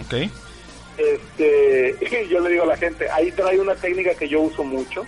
Ok. 0.00 0.30
este, 0.96 2.26
yo 2.30 2.40
le 2.40 2.50
digo 2.50 2.62
a 2.64 2.66
la 2.66 2.76
gente, 2.76 3.10
ahí 3.10 3.30
trae 3.32 3.58
una 3.60 3.74
técnica 3.74 4.14
que 4.14 4.28
yo 4.28 4.40
uso 4.40 4.64
mucho. 4.64 5.04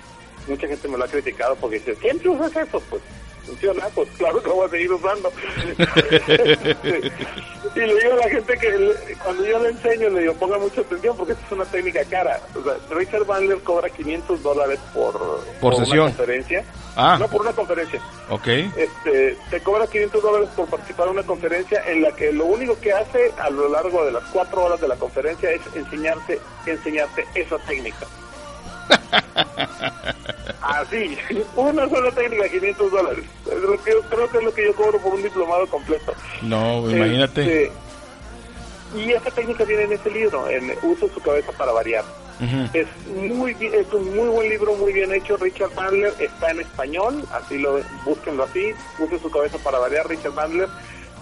Mucha 0.46 0.66
gente 0.66 0.88
me 0.88 0.98
lo 0.98 1.04
ha 1.04 1.09
criticado 1.09 1.57
porque 1.57 1.78
dice, 1.78 1.96
¿siempre 1.96 2.28
usas 2.28 2.54
eso? 2.54 2.80
Pues 2.90 3.02
funciona, 3.44 3.87
pues 3.94 4.09
claro 4.16 4.42
que 4.42 4.48
lo 4.48 4.54
voy 4.57 4.66
a 4.66 4.70
seguir 4.70 4.92
usando. 4.92 5.33
y 7.74 7.80
le 7.80 7.94
digo 7.94 8.12
a 8.12 8.16
la 8.16 8.28
gente 8.28 8.59
que 8.59 9.16
cuando 9.22 9.44
yo 9.44 9.59
le 9.61 9.70
enseño, 9.70 10.11
le 10.11 10.20
digo, 10.20 10.35
ponga 10.35 10.59
mucha 10.59 10.80
atención 10.80 11.16
porque 11.16 11.33
esta 11.33 11.46
es 11.46 11.52
una 11.52 11.64
técnica 11.64 12.04
cara. 12.04 12.40
O 12.54 12.62
sea, 12.62 12.74
Richard 12.90 13.24
Bandler 13.24 13.59
cobra 13.61 13.88
500 13.88 14.42
dólares 14.42 14.80
por, 14.92 15.44
por, 15.61 15.76
sesión. 15.76 16.00
una 16.00 16.09
conferencia. 16.09 16.64
Ah. 16.96 17.16
No, 17.18 17.28
por 17.28 17.42
una 17.42 17.52
conferencia. 17.52 18.00
Ok. 18.30 18.46
Este, 18.46 19.37
te 19.50 19.61
cobra 19.61 19.87
500 19.87 20.22
dólares 20.22 20.48
por 20.54 20.66
participar 20.68 21.07
en 21.07 21.14
una 21.14 21.22
conferencia 21.24 21.83
en 21.87 22.02
la 22.02 22.12
que 22.12 22.33
lo 22.33 22.46
único 22.46 22.78
que 22.80 22.92
hace 22.92 23.33
a 23.38 23.50
lo 23.50 23.68
largo 23.68 24.04
de 24.04 24.12
las 24.12 24.24
cuatro 24.24 24.64
horas 24.64 24.80
de 24.80 24.88
la 24.88 24.96
conferencia 24.96 25.50
es 25.50 25.61
enseñarte, 25.74 26.40
enseñarte 26.66 27.26
esa 27.35 27.59
técnica. 27.59 28.07
Así, 30.61 31.16
una 31.57 31.88
sola 31.88 32.11
técnica, 32.12 32.49
500 32.49 32.90
dólares. 32.90 33.25
Es 33.47 33.59
lo 33.59 33.83
que 33.83 33.90
yo, 33.90 34.01
creo 34.03 34.29
que 34.31 34.38
es 34.38 34.44
lo 34.44 34.55
que 34.55 34.64
yo 34.64 34.75
cobro 34.75 34.99
por 34.99 35.14
un 35.14 35.23
diplomado 35.23 35.66
completo. 35.66 36.14
No, 36.42 36.90
imagínate. 36.90 37.64
Este, 37.64 37.73
y 38.97 39.12
esa 39.12 39.31
técnica 39.31 39.64
viene 39.64 39.85
en 39.85 39.92
ese 39.92 40.11
libro, 40.11 40.49
en 40.49 40.73
Uso 40.83 41.09
su 41.09 41.20
cabeza 41.20 41.53
para 41.53 41.73
variar. 41.73 42.05
Es 42.73 42.88
muy 43.07 43.57
es 43.61 43.92
un 43.92 44.16
muy 44.16 44.29
buen 44.29 44.49
libro, 44.49 44.75
muy 44.75 44.92
bien 44.92 45.12
hecho. 45.14 45.37
Richard 45.37 45.73
Bandler 45.75 46.12
está 46.18 46.51
en 46.51 46.61
español, 46.61 47.25
así 47.33 47.59
lo 47.59 47.81
búsquenlo 48.05 48.42
así. 48.44 48.73
Use 48.99 49.18
su 49.20 49.31
cabeza 49.31 49.59
para 49.59 49.79
variar, 49.79 50.09
Richard 50.09 50.35
Bandler. 50.35 50.68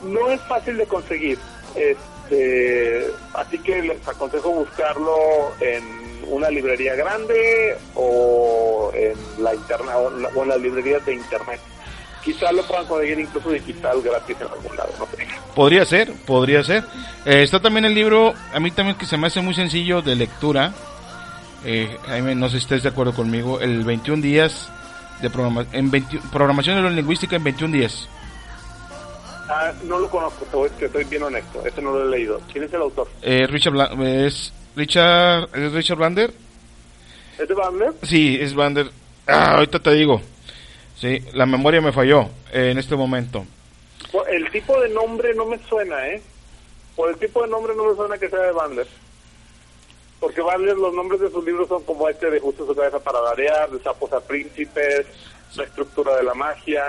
No 0.05 0.31
es 0.31 0.41
fácil 0.43 0.79
de 0.79 0.87
conseguir, 0.87 1.39
este, 1.77 3.07
así 3.35 3.59
que 3.59 3.83
les 3.83 4.09
aconsejo 4.09 4.51
buscarlo 4.51 5.53
en 5.61 6.12
una 6.33 6.49
librería 6.49 6.95
grande 6.95 7.77
o 7.95 8.91
en 8.95 9.45
la 9.45 9.55
interna 9.55 9.97
o 9.99 10.43
en 10.43 10.49
las 10.49 10.61
librerías 10.61 11.05
de 11.05 11.15
internet. 11.15 11.61
Quizás 12.25 12.53
lo 12.53 12.63
puedan 12.63 12.87
conseguir 12.87 13.19
incluso 13.19 13.51
digital 13.51 14.01
gratis 14.01 14.37
en 14.41 14.47
algún 14.47 14.77
lado, 14.77 14.93
no 14.99 15.07
sé. 15.07 15.27
Podría 15.55 15.85
ser, 15.85 16.13
podría 16.25 16.63
ser. 16.63 16.85
Eh, 17.27 17.43
está 17.43 17.61
también 17.61 17.85
el 17.85 17.95
libro, 17.95 18.33
a 18.55 18.61
mí 18.61 18.71
también 18.71 18.97
que 18.97 19.07
se 19.07 19.17
me 19.17 19.27
hace 19.27 19.41
muy 19.41 19.55
sencillo 19.55 20.03
de 20.03 20.15
lectura. 20.15 20.73
Eh, 21.65 21.97
Jaime, 22.07 22.35
no 22.35 22.49
sé 22.49 22.59
si 22.59 22.63
estés 22.63 22.85
de 22.85 22.89
acuerdo 22.89 23.13
conmigo. 23.13 23.61
El 23.61 23.85
21 23.85 24.23
días 24.23 24.71
de 25.21 25.31
programa, 25.31 25.67
en 25.73 25.91
20, 25.91 26.21
programación 26.33 26.77
de 26.77 26.83
la 26.83 26.91
lingüística 26.91 27.37
en 27.37 27.45
21 27.45 27.77
días. 27.77 28.09
Ah, 29.49 29.73
no 29.85 29.99
lo 29.99 30.09
conozco, 30.09 30.47
te 30.79 30.87
estoy 30.87 31.05
bien 31.05 31.25
honesto. 31.25 31.63
Este 31.67 31.83
no 31.83 31.91
lo 31.91 32.05
he 32.05 32.09
leído. 32.09 32.41
¿Quién 32.51 32.65
es 32.65 32.73
el 32.73 32.83
autor? 32.83 33.09
Eh, 33.21 33.47
Richard, 33.49 33.73
Bla 33.73 33.91
es 34.01 34.53
Richard, 34.77 35.49
¿es 35.55 35.73
Richard 35.73 35.97
Blander? 35.99 36.33
¿Es 37.39 37.49
de 37.49 37.55
Blander? 37.55 37.93
Sí, 38.03 38.39
es 38.41 38.55
Blander. 38.55 38.87
Ah, 39.27 39.55
ahorita 39.55 39.79
te 39.79 39.93
digo. 39.93 40.21
Sí, 40.99 41.19
la 41.35 41.47
memoria 41.47 41.81
me 41.81 41.93
falló 41.93 42.29
eh, 42.53 42.71
en 42.71 42.79
este 42.79 42.97
momento. 42.97 43.45
El 44.31 44.51
tipo 44.51 44.81
de 44.81 44.89
nombre 44.91 45.35
no 45.35 45.47
me 45.47 45.59
suena, 45.69 46.09
¿eh? 46.09 46.23
Por 46.97 47.11
el 47.11 47.17
tipo 47.17 47.43
de 47.43 47.49
nombre 47.49 47.75
no 47.75 47.87
me 47.89 47.97
suena 47.97 48.19
que 48.19 48.29
sea 48.29 48.41
de 48.41 48.53
Bandler. 48.53 48.87
Porque 50.21 50.41
Bandler, 50.41 50.77
los 50.77 50.95
nombres 50.95 51.21
de 51.21 51.31
sus 51.31 51.45
libros 51.45 51.69
son 51.69 51.83
como 51.85 52.09
este 52.09 52.31
de 52.31 52.39
Justo 52.39 52.67
su 52.67 52.75
cabeza 52.75 53.01
para 53.01 53.21
variar, 53.21 53.71
de 53.71 53.81
Sapos 53.83 54.13
a 54.13 54.21
Príncipes, 54.21 55.07
La 55.57 55.65
estructura 55.65 56.15
de 56.17 56.23
la 56.23 56.35
magia. 56.35 56.83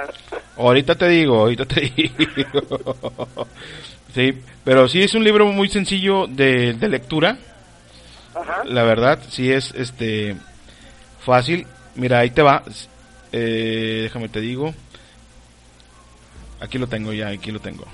Ahorita 0.57 0.95
te 0.95 1.07
digo, 1.07 1.39
ahorita 1.39 1.65
te 1.65 1.81
digo. 2.35 3.47
sí, 4.13 4.33
pero 4.63 4.87
sí 4.87 5.01
es 5.01 5.13
un 5.15 5.23
libro 5.23 5.45
muy 5.47 5.69
sencillo 5.69 6.27
de, 6.27 6.73
de 6.73 6.89
lectura. 6.89 7.37
Ajá. 8.35 8.63
La 8.65 8.83
verdad, 8.83 9.19
sí 9.29 9.51
es 9.51 9.73
este 9.75 10.35
fácil. 11.23 11.67
Mira, 11.95 12.19
ahí 12.19 12.29
te 12.29 12.41
va. 12.41 12.63
Eh, 13.31 14.01
déjame 14.03 14.29
te 14.29 14.41
digo. 14.41 14.73
Aquí 16.59 16.77
lo 16.77 16.87
tengo 16.87 17.11
ya, 17.13 17.27
aquí 17.27 17.51
lo 17.51 17.59
tengo. 17.59 17.85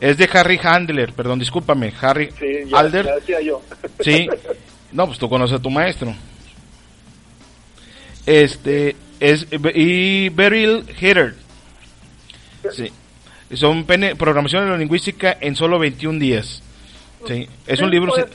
Es 0.00 0.18
de 0.18 0.28
Harry 0.32 0.60
Handler, 0.62 1.12
perdón, 1.12 1.38
discúlpame, 1.38 1.92
Harry 2.00 2.30
sí, 2.38 2.68
ya, 2.68 2.78
Alder. 2.78 3.06
Ya 3.06 3.14
decía 3.14 3.40
yo. 3.40 3.62
Sí. 4.00 4.28
No, 4.92 5.06
pues 5.06 5.18
tú 5.18 5.28
conoces 5.28 5.58
a 5.58 5.62
tu 5.62 5.70
maestro. 5.70 6.14
Este 8.26 8.96
es 9.20 9.46
y 9.74 10.28
Beryl 10.30 10.84
Hitter. 11.00 11.34
Sí. 12.72 12.90
Son 13.54 13.84
pene, 13.84 14.16
programación 14.16 14.64
neurolingüística 14.64 15.36
en 15.40 15.54
solo 15.54 15.78
21 15.78 16.18
días. 16.18 16.62
Sí, 17.26 17.48
es 17.66 17.80
un 17.80 17.90
libro 17.90 18.12
pues, 18.12 18.26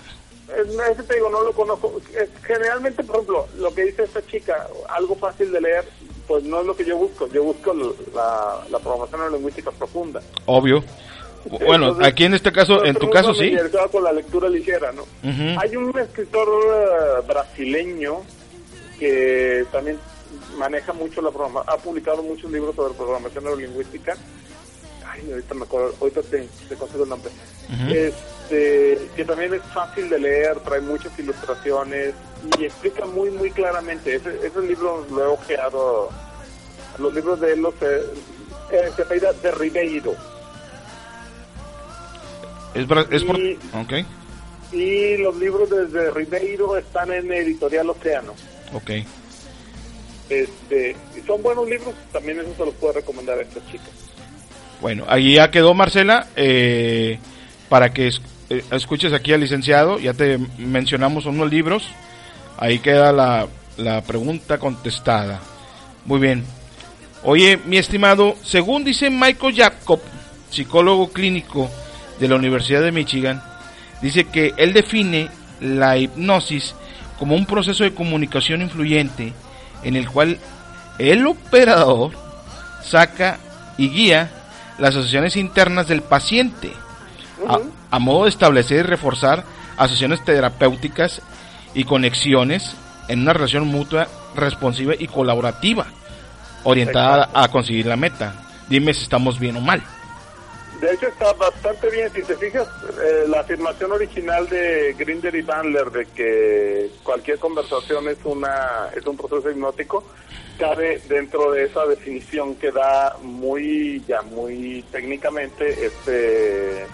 ese 0.91 1.03
te 1.03 1.15
digo, 1.15 1.29
no 1.29 1.41
lo 1.41 1.51
conozco. 1.53 1.99
Es- 2.15 2.29
Generalmente, 2.43 3.03
por 3.03 3.15
ejemplo, 3.17 3.47
lo 3.57 3.73
que 3.73 3.85
dice 3.85 4.03
esta 4.03 4.25
chica, 4.25 4.67
algo 4.89 5.15
fácil 5.15 5.51
de 5.51 5.61
leer, 5.61 5.85
pues 6.27 6.43
no 6.43 6.61
es 6.61 6.65
lo 6.65 6.75
que 6.75 6.85
yo 6.85 6.97
busco. 6.97 7.27
Yo 7.27 7.43
busco 7.43 7.73
la, 8.13 8.65
la 8.69 8.79
programación 8.79 9.31
lingüística 9.33 9.71
profunda. 9.71 10.21
obvio. 10.45 10.83
Bueno, 11.49 11.87
Entonces, 11.87 12.05
aquí 12.07 12.23
en 12.25 12.35
este 12.35 12.51
caso, 12.51 12.85
en 12.85 12.95
tu 12.95 13.09
caso 13.09 13.33
sí. 13.33 13.55
con 13.91 14.03
la 14.03 14.11
lectura 14.13 14.47
ligera, 14.47 14.91
¿no? 14.91 15.05
Hay 15.59 15.75
un 15.75 15.97
escritor 15.97 16.47
eh, 16.47 17.25
brasileño 17.27 18.21
que 18.99 19.65
también 19.71 19.97
maneja 20.57 20.93
mucho 20.93 21.19
la 21.21 21.31
programa, 21.31 21.63
ha 21.65 21.77
publicado 21.77 22.21
muchos 22.21 22.51
libros 22.51 22.75
sobre 22.75 22.93
programación 22.93 23.43
neurolingüística. 23.43 24.15
Ay, 25.03 25.31
ahorita 25.31 25.53
me 25.55 25.63
acuerdo, 25.63 25.95
ahorita 25.99 26.21
te, 26.21 26.47
te 26.69 26.75
consigo 26.75 27.03
el 27.05 27.09
nombre. 27.09 27.31
Ujú. 27.69 27.93
Este, 28.55 29.09
que 29.15 29.23
también 29.23 29.53
es 29.53 29.61
fácil 29.73 30.09
de 30.09 30.19
leer, 30.19 30.59
trae 30.59 30.81
muchas 30.81 31.17
ilustraciones 31.17 32.13
y 32.59 32.65
explica 32.65 33.05
muy, 33.05 33.29
muy 33.31 33.49
claramente. 33.51 34.15
Ese, 34.15 34.45
ese 34.45 34.61
libro 34.61 35.05
lo 35.09 35.23
he 35.23 35.27
ojeado, 35.27 36.09
los 36.99 37.13
libros 37.13 37.39
de 37.39 37.53
él 37.53 37.61
los 37.61 37.73
he- 37.81 38.75
eh, 38.75 38.89
se 38.95 39.01
apellida 39.03 39.31
de 39.33 39.51
Ribeiro. 39.51 40.13
Es, 42.73 42.85
es 43.11 43.23
por... 43.23 43.37
Y- 43.39 43.57
Ok, 43.73 43.93
Y 44.73 45.17
los 45.17 45.35
libros 45.37 45.69
desde 45.69 46.11
Ribeiro 46.11 46.75
están 46.77 47.11
en 47.13 47.31
Editorial 47.31 47.89
Océano. 47.89 48.33
ok. 48.73 48.91
Este, 50.29 50.95
son 51.27 51.41
buenos 51.43 51.67
libros, 51.69 51.93
también 52.13 52.39
eso 52.39 52.53
se 52.55 52.65
los 52.65 52.73
puedo 52.75 52.93
recomendar 52.93 53.37
a 53.37 53.41
estas 53.41 53.65
chicas. 53.69 53.89
Bueno, 54.81 55.05
ahí 55.07 55.35
ya 55.35 55.51
quedó 55.51 55.73
Marcela. 55.73 56.27
eh, 56.35 57.17
para 57.69 57.93
que 57.93 58.09
eh, 58.51 58.65
escuches 58.71 59.13
aquí 59.13 59.31
al 59.31 59.39
licenciado, 59.39 59.97
ya 59.97 60.13
te 60.13 60.37
mencionamos 60.57 61.25
unos 61.25 61.49
libros. 61.49 61.87
Ahí 62.57 62.79
queda 62.79 63.13
la, 63.13 63.47
la 63.77 64.01
pregunta 64.01 64.57
contestada. 64.57 65.39
Muy 66.05 66.19
bien. 66.19 66.43
Oye, 67.23 67.57
mi 67.65 67.77
estimado, 67.77 68.35
según 68.43 68.83
dice 68.83 69.09
Michael 69.09 69.55
Jacob, 69.55 70.01
psicólogo 70.49 71.11
clínico 71.13 71.69
de 72.19 72.27
la 72.27 72.35
Universidad 72.35 72.81
de 72.81 72.91
Michigan, 72.91 73.41
dice 74.01 74.25
que 74.25 74.53
él 74.57 74.73
define 74.73 75.29
la 75.61 75.97
hipnosis 75.97 76.75
como 77.17 77.35
un 77.35 77.45
proceso 77.45 77.85
de 77.85 77.93
comunicación 77.93 78.61
influyente 78.61 79.31
en 79.83 79.95
el 79.95 80.09
cual 80.09 80.39
el 80.99 81.25
operador 81.25 82.11
saca 82.83 83.39
y 83.77 83.89
guía 83.89 84.29
las 84.77 84.89
asociaciones 84.89 85.37
internas 85.37 85.87
del 85.87 86.01
paciente 86.01 86.73
a, 87.47 87.57
Ujú. 87.57 87.71
A 87.91 87.99
modo 87.99 88.23
de 88.23 88.29
establecer 88.29 88.79
y 88.79 88.83
reforzar 88.83 89.43
asociaciones 89.77 90.23
terapéuticas 90.23 91.21
y 91.73 91.83
conexiones 91.83 92.75
en 93.07 93.21
una 93.21 93.33
relación 93.33 93.67
mutua, 93.67 94.07
responsiva 94.35 94.93
y 94.97 95.07
colaborativa, 95.07 95.85
orientada 96.63 97.29
a 97.33 97.49
conseguir 97.49 97.85
la 97.85 97.97
meta. 97.97 98.33
Dime 98.69 98.93
si 98.93 99.03
estamos 99.03 99.39
bien 99.39 99.57
o 99.57 99.61
mal. 99.61 99.83
De 100.79 100.91
hecho 100.93 101.07
está 101.07 101.31
bastante 101.33 101.91
bien, 101.91 102.11
si 102.11 102.23
te 102.23 102.35
fijas, 102.37 102.67
eh, 103.03 103.25
la 103.27 103.41
afirmación 103.41 103.91
original 103.91 104.49
de 104.49 104.95
Grinder 104.97 105.35
y 105.35 105.43
Bandler 105.43 105.91
de 105.91 106.05
que 106.07 106.89
cualquier 107.03 107.37
conversación 107.37 108.07
es 108.07 108.17
una 108.23 108.89
es 108.95 109.05
un 109.05 109.15
proceso 109.15 109.51
hipnótico, 109.51 110.03
cabe 110.57 110.99
dentro 111.07 111.51
de 111.51 111.65
esa 111.65 111.85
definición 111.85 112.55
que 112.55 112.71
da 112.71 113.15
muy 113.21 114.03
ya 114.07 114.23
muy 114.23 114.83
técnicamente 114.91 115.85
este 115.85 116.87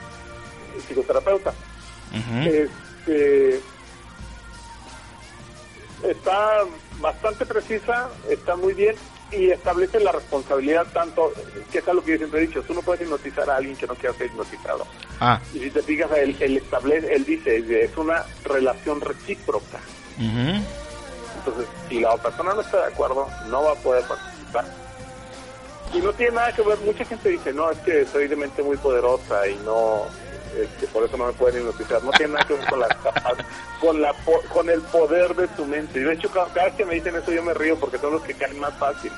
psicoterapeuta. 0.81 1.53
Este, 2.45 3.59
está 6.03 6.63
bastante 6.99 7.45
precisa, 7.45 8.09
está 8.29 8.55
muy 8.55 8.73
bien 8.73 8.95
y 9.31 9.51
establece 9.51 9.99
la 9.99 10.13
responsabilidad 10.13 10.87
tanto, 10.93 11.33
que 11.71 11.79
es 11.79 11.87
algo 11.87 12.03
que 12.03 12.11
yo 12.11 12.17
siempre 12.17 12.43
he 12.43 12.47
dicho, 12.47 12.63
tú 12.63 12.73
no 12.73 12.81
puedes 12.81 13.01
hipnotizar 13.01 13.49
a 13.49 13.57
alguien 13.57 13.75
que 13.75 13.85
no 13.87 13.95
quiera 13.95 14.15
ser 14.15 14.27
hipnotizado. 14.27 14.87
Ah, 15.19 15.41
Y 15.53 15.59
si 15.59 15.71
te 15.71 15.81
fijas, 15.81 16.09
él, 16.13 16.35
él 16.39 16.57
establece, 16.57 17.13
él 17.13 17.25
dice, 17.25 17.83
es 17.83 17.97
una 17.97 18.23
relación 18.45 19.01
recíproca. 19.01 19.79
Entonces, 20.17 21.67
si 21.89 21.99
la 21.99 22.13
otra 22.13 22.29
persona 22.29 22.53
no 22.53 22.61
está 22.61 22.77
de 22.87 22.93
acuerdo, 22.93 23.27
no 23.49 23.63
va 23.63 23.71
a 23.73 23.75
poder 23.75 24.03
participar. 24.05 24.65
Y 25.93 25.99
no 25.99 26.11
tiene 26.13 26.33
nada 26.35 26.53
que 26.53 26.61
ver, 26.61 26.77
mucha 26.79 27.05
gente 27.05 27.29
dice, 27.29 27.53
no, 27.53 27.69
es 27.71 27.77
que 27.79 28.05
soy 28.05 28.27
de 28.27 28.35
mente 28.35 28.63
muy 28.63 28.77
poderosa 28.77 29.47
y 29.47 29.55
no, 29.65 30.05
este, 30.55 30.87
por 30.87 31.03
eso 31.03 31.17
no 31.17 31.27
me 31.27 31.33
pueden 31.33 31.61
hipnotizar. 31.61 32.03
No 32.03 32.11
tiene 32.11 32.33
nada 32.33 32.45
que 32.45 32.53
ver 32.53 32.65
con 32.67 32.79
la, 32.79 32.87
con, 33.79 34.01
la 34.01 34.13
con 34.53 34.69
el 34.69 34.81
poder 34.81 35.35
de 35.35 35.47
tu 35.49 35.65
mente. 35.65 35.99
Y 35.99 36.03
de 36.03 36.13
hecho, 36.13 36.29
cada, 36.31 36.47
vez 36.47 36.73
que 36.75 36.85
me 36.85 36.95
dicen 36.95 37.15
eso, 37.15 37.31
yo 37.31 37.43
me 37.43 37.53
río 37.53 37.77
porque 37.79 37.97
son 37.97 38.13
los 38.13 38.23
que 38.23 38.33
caen 38.33 38.59
más 38.59 38.73
fácil 38.75 39.11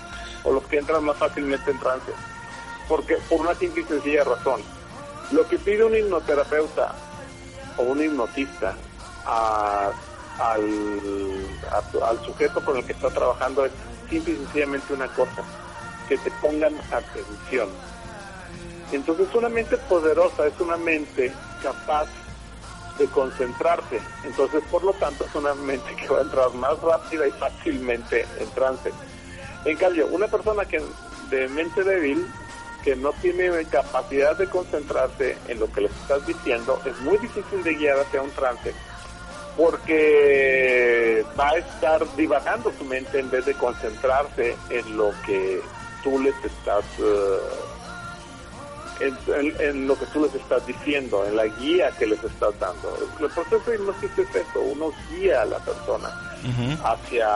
o 0.44 0.52
los 0.52 0.66
que 0.68 0.78
entran 0.78 1.04
más 1.04 1.18
fácilmente 1.18 1.72
en 1.72 1.80
trance. 1.80 2.12
Porque, 2.88 3.18
por 3.30 3.42
una 3.42 3.54
simple 3.56 3.84
y 3.84 3.86
sencilla 3.86 4.24
razón, 4.24 4.62
lo 5.32 5.48
que 5.48 5.60
pide 5.60 5.84
un 5.84 5.96
hipnoterapeuta 5.96 6.96
o 7.78 7.84
un 7.84 8.04
hipnotista 8.04 8.76
al, 9.26 9.94
al 12.04 12.26
sujeto 12.26 12.64
con 12.66 12.78
el 12.78 12.86
que 12.86 12.94
está 12.94 13.10
trabajando 13.10 13.66
es 13.66 13.72
simple 14.10 14.34
y 14.34 14.38
sencillamente 14.38 14.94
una 14.94 15.08
cosa, 15.08 15.44
que 16.08 16.18
te 16.18 16.32
pongan 16.42 16.76
atención. 16.92 17.70
Entonces 18.92 19.28
una 19.34 19.50
mente 19.50 19.78
poderosa 19.78 20.48
es 20.48 20.60
una 20.60 20.78
mente 20.78 21.32
capaz 21.62 22.08
de 22.98 23.08
concentrarse. 23.08 24.02
Entonces, 24.26 24.62
por 24.70 24.84
lo 24.84 24.94
tanto, 24.94 25.26
es 25.26 25.34
una 25.34 25.56
mente 25.56 25.96
que 25.96 26.08
va 26.08 26.20
a 26.20 26.24
entrar 26.24 26.54
más 26.54 26.80
rápida 26.82 27.28
y 27.28 27.32
fácilmente 27.32 28.26
en 28.40 28.50
trance. 28.52 28.92
En 29.66 29.78
cambio, 29.78 30.08
una 30.08 30.28
persona 30.28 30.66
que 30.66 30.82
de 31.30 31.48
mente 31.48 31.84
débil, 31.84 32.28
que 32.84 32.96
no 32.96 33.14
tiene 33.22 33.66
capacidad 33.66 34.38
de 34.38 34.48
concentrarse 34.48 35.38
en 35.48 35.60
lo 35.60 35.72
que 35.72 35.82
les 35.82 35.92
estás 35.92 36.26
diciendo, 36.26 36.82
es 36.86 36.98
muy 37.02 37.18
difícil 37.18 37.64
de 37.64 37.74
guiar 37.76 38.00
hacia 38.00 38.22
un 38.22 38.32
trance 38.32 38.74
porque 39.58 41.26
va 41.38 41.50
a 41.50 41.58
estar 41.58 42.16
divagando 42.16 42.72
su 42.78 42.86
mente 42.86 43.20
en 43.20 43.30
vez 43.30 43.46
de 43.46 43.54
concentrarse 43.56 44.56
en 44.70 44.96
lo 44.96 45.12
que 45.26 45.62
tú 46.02 46.18
les 46.20 46.34
estás 46.46 46.86
uh, 47.00 47.69
en, 49.00 49.88
lo 49.88 49.98
que 49.98 50.06
tú 50.08 50.22
les 50.22 50.36
estás 50.36 50.66
diciendo, 50.66 51.26
en 51.26 51.36
la 51.36 51.46
guía 51.46 51.92
que 51.98 52.08
les 52.08 52.24
estás 52.24 52.60
dando. 52.60 52.98
El 53.20 53.30
proceso 53.30 53.72
de 53.72 53.76
hipnosis 53.76 54.12
es 54.18 54.36
eso, 54.36 54.60
uno 54.62 54.92
guía 55.12 55.42
a 55.42 55.46
la 55.46 55.60
persona 55.60 56.10
hacia 56.84 57.30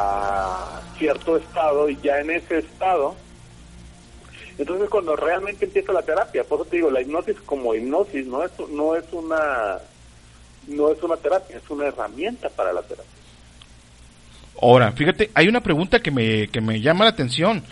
cierto 0.97 1.37
estado 1.37 1.89
y 1.89 1.97
ya 2.01 2.19
en 2.19 2.31
ese 2.31 2.59
estado, 2.59 3.15
entonces 4.57 4.89
cuando 4.89 5.15
realmente 5.15 5.65
empieza 5.65 5.91
la 5.93 6.03
terapia, 6.03 6.43
por 6.43 6.59
eso 6.61 6.69
te 6.69 6.77
digo, 6.77 6.91
la 6.91 7.01
hipnosis 7.01 7.39
como 7.45 7.73
hipnosis 7.73 8.27
no 8.27 8.43
es, 8.43 8.51
no 8.69 8.95
es 8.95 9.05
una 9.11 9.79
no 10.67 10.91
es 10.91 11.01
una 11.03 11.17
terapia, 11.17 11.57
es 11.57 11.69
una 11.69 11.87
herramienta 11.87 12.49
para 12.49 12.71
la 12.71 12.81
terapia. 12.81 13.11
Ahora, 14.61 14.91
fíjate, 14.91 15.29
hay 15.33 15.47
una 15.47 15.61
pregunta 15.61 15.99
que 15.99 16.11
me, 16.11 16.47
que 16.47 16.61
me 16.61 16.79
llama 16.79 17.05
la 17.05 17.11
atención, 17.11 17.63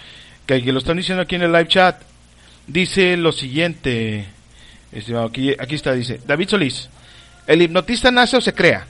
que, 0.45 0.59
lo 0.59 0.79
están 0.79 0.97
diciendo 0.97 1.21
aquí 1.21 1.35
en 1.35 1.43
el 1.43 1.51
live 1.51 1.67
chat. 1.67 2.01
Dice 2.67 3.17
lo 3.17 3.31
siguiente, 3.31 4.25
aquí, 5.25 5.55
aquí 5.57 5.75
está, 5.75 5.93
dice, 5.93 6.21
David 6.25 6.49
Solís, 6.49 6.89
¿el 7.47 7.61
hipnotista 7.61 8.11
nace 8.11 8.37
o 8.37 8.41
se 8.41 8.53
crea? 8.53 8.85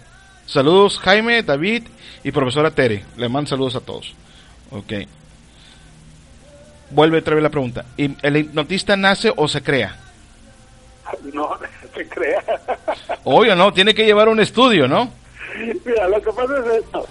Saludos 0.45 0.99
Jaime, 0.99 1.43
David 1.43 1.83
y 2.23 2.31
profesora 2.31 2.71
Tere. 2.71 3.05
Le 3.17 3.29
mando 3.29 3.49
saludos 3.49 3.75
a 3.75 3.81
todos. 3.81 4.13
Ok. 4.71 4.93
Vuelve 6.89 7.19
otra 7.19 7.35
vez 7.35 7.43
la 7.43 7.49
pregunta. 7.49 7.85
¿El 7.97 8.35
hipnotista 8.35 8.97
nace 8.97 9.31
o 9.35 9.47
se 9.47 9.63
crea? 9.63 9.97
No, 11.33 11.57
se 11.95 12.07
crea. 12.07 12.43
Oye, 13.23 13.55
no, 13.55 13.71
tiene 13.71 13.93
que 13.93 14.05
llevar 14.05 14.27
un 14.27 14.39
estudio, 14.39 14.87
¿no? 14.87 15.11
Mira, 15.85 16.07
lo 16.07 16.21
que 16.21 16.31
pasa 16.31 16.53
es 16.59 16.83
esto. 16.83 17.07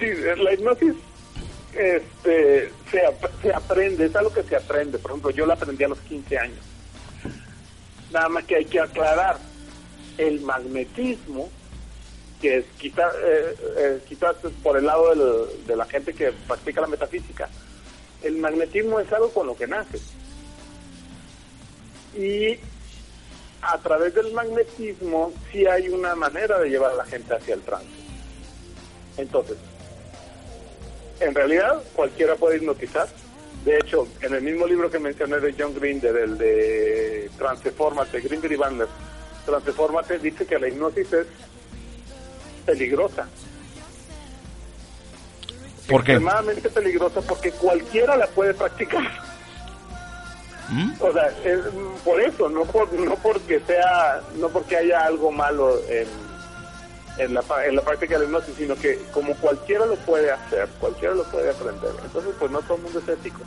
Sí, 0.00 0.06
la 0.42 0.54
hipnosis 0.54 0.94
este, 1.76 2.70
se, 2.90 3.00
se 3.42 3.52
aprende, 3.52 4.06
es 4.06 4.16
algo 4.16 4.32
que 4.32 4.42
se 4.42 4.56
aprende. 4.56 4.98
Por 4.98 5.12
ejemplo, 5.12 5.30
yo 5.30 5.46
la 5.46 5.54
aprendí 5.54 5.84
a 5.84 5.88
los 5.88 6.00
15 6.00 6.38
años. 6.38 6.64
Nada 8.12 8.28
más 8.28 8.44
que 8.44 8.56
hay 8.56 8.64
que 8.64 8.80
aclarar. 8.80 9.38
El 10.16 10.42
magnetismo, 10.42 11.50
que 12.40 12.58
es 12.58 12.64
quizás 12.78 13.12
eh, 13.24 13.56
eh, 13.76 14.50
por 14.62 14.76
el 14.76 14.86
lado 14.86 15.46
de 15.66 15.76
la 15.76 15.84
gente 15.86 16.14
que 16.14 16.30
practica 16.46 16.80
la 16.80 16.86
metafísica, 16.86 17.48
el 18.22 18.36
magnetismo 18.36 19.00
es 19.00 19.12
algo 19.12 19.30
con 19.30 19.48
lo 19.48 19.56
que 19.56 19.66
nace. 19.66 19.98
Y 22.16 22.60
a 23.60 23.78
través 23.78 24.14
del 24.14 24.32
magnetismo 24.32 25.32
sí 25.50 25.66
hay 25.66 25.88
una 25.88 26.14
manera 26.14 26.60
de 26.60 26.70
llevar 26.70 26.92
a 26.92 26.96
la 26.96 27.04
gente 27.06 27.34
hacia 27.34 27.54
el 27.54 27.62
trance. 27.62 27.88
Entonces, 29.16 29.56
en 31.20 31.34
realidad 31.34 31.82
cualquiera 31.94 32.36
puede 32.36 32.56
hipnotizar. 32.56 33.08
De 33.64 33.78
hecho, 33.78 34.06
en 34.20 34.34
el 34.34 34.42
mismo 34.42 34.66
libro 34.66 34.90
que 34.90 34.98
mencioné 34.98 35.40
de 35.40 35.54
John 35.58 35.74
Grinder, 35.74 36.16
el 36.16 36.36
de 36.36 37.30
Transformate, 37.38 38.20
Grinder 38.20 38.52
y 38.52 38.56
Bandler, 38.56 38.88
Transformate 39.46 40.18
dice 40.18 40.46
que 40.46 40.58
la 40.58 40.68
hipnosis 40.68 41.12
es 41.12 41.26
peligrosa. 42.66 43.26
¿Por 45.88 46.02
qué? 46.02 46.12
Extremadamente 46.12 46.70
peligrosa 46.70 47.20
porque 47.22 47.52
cualquiera 47.52 48.16
la 48.16 48.26
puede 48.26 48.54
practicar. 48.54 49.02
¿Mm? 50.70 50.92
O 50.98 51.12
sea, 51.12 51.28
es 51.44 51.60
por 52.02 52.20
eso, 52.20 52.48
no 52.48 52.64
por 52.64 52.90
no 52.94 53.16
porque 53.16 53.60
sea, 53.60 54.22
no 54.36 54.48
porque 54.48 54.76
haya 54.78 55.04
algo 55.04 55.30
malo 55.30 55.78
en, 55.88 56.08
en 57.18 57.34
la, 57.34 57.44
en 57.66 57.76
la 57.76 57.82
práctica 57.82 58.14
de 58.14 58.20
la 58.20 58.24
hipnosis, 58.24 58.54
sino 58.56 58.74
que 58.76 58.98
como 59.12 59.34
cualquiera 59.36 59.86
lo 59.86 59.96
puede 59.96 60.30
hacer, 60.30 60.68
cualquiera 60.80 61.14
lo 61.14 61.24
puede 61.24 61.50
aprender. 61.50 61.90
Entonces, 62.04 62.34
pues 62.38 62.50
no 62.50 62.60
todo 62.60 62.76
el 62.76 62.82
mundo 62.82 62.98
es 62.98 63.08
ético. 63.08 63.40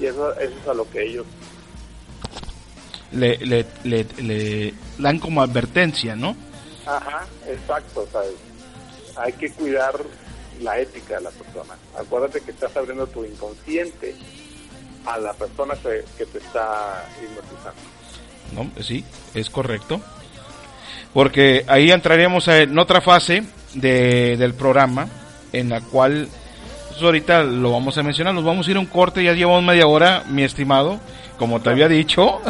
Y 0.00 0.06
eso, 0.06 0.32
eso 0.38 0.54
es 0.62 0.68
a 0.68 0.74
lo 0.74 0.88
que 0.90 1.02
ellos 1.02 1.26
le, 3.12 3.36
le, 3.38 3.66
le, 3.84 4.74
dan 4.98 5.18
como 5.18 5.42
advertencia, 5.42 6.16
¿no? 6.16 6.36
Ajá, 6.86 7.26
exacto. 7.46 8.06
hay 9.16 9.32
que 9.32 9.50
cuidar 9.52 9.98
la 10.60 10.78
ética 10.78 11.16
de 11.16 11.22
la 11.22 11.30
persona. 11.30 11.74
Acuérdate 11.98 12.40
que 12.40 12.50
estás 12.50 12.76
abriendo 12.76 13.06
tu 13.06 13.24
inconsciente 13.24 14.14
a 15.04 15.18
la 15.18 15.32
persona 15.32 15.74
que, 15.74 16.26
te 16.26 16.38
está 16.38 17.08
hipnotizando. 17.22 17.80
No, 18.52 18.82
sí, 18.82 19.04
es 19.34 19.50
correcto. 19.50 20.00
Porque 21.16 21.64
ahí 21.66 21.90
entraremos 21.90 22.46
en 22.48 22.78
otra 22.78 23.00
fase 23.00 23.42
de, 23.72 24.36
del 24.36 24.52
programa 24.52 25.08
en 25.50 25.70
la 25.70 25.80
cual 25.80 26.28
pues, 26.90 27.02
ahorita 27.02 27.42
lo 27.42 27.72
vamos 27.72 27.96
a 27.96 28.02
mencionar. 28.02 28.34
Nos 28.34 28.44
vamos 28.44 28.68
a 28.68 28.70
ir 28.70 28.76
a 28.76 28.80
un 28.80 28.84
corte, 28.84 29.24
ya 29.24 29.32
llevamos 29.32 29.62
media 29.62 29.86
hora, 29.86 30.24
mi 30.28 30.42
estimado, 30.42 31.00
como 31.38 31.62
te 31.62 31.70
había 31.70 31.88
dicho. 31.88 32.42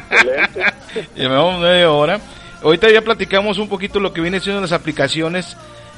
Llevamos 1.14 1.60
media 1.60 1.90
hora. 1.90 2.20
Ahorita 2.62 2.90
ya 2.90 3.02
platicamos 3.02 3.58
un 3.58 3.68
poquito 3.68 4.00
lo 4.00 4.14
que 4.14 4.22
viene 4.22 4.40
siendo 4.40 4.62
las 4.62 4.72
aplicaciones 4.72 5.54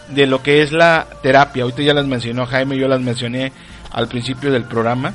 de 0.09 0.27
lo 0.27 0.43
que 0.43 0.63
es 0.63 0.73
la 0.73 1.07
terapia. 1.23 1.63
Ahorita 1.63 1.83
ya 1.83 1.95
las 1.95 2.07
mencionó 2.07 2.47
Jaime, 2.47 2.77
yo 2.77 2.89
las 2.89 3.01
mencioné 3.01 3.53
al 3.93 4.09
principio 4.09 4.51
del 4.51 4.65
programa. 4.65 5.15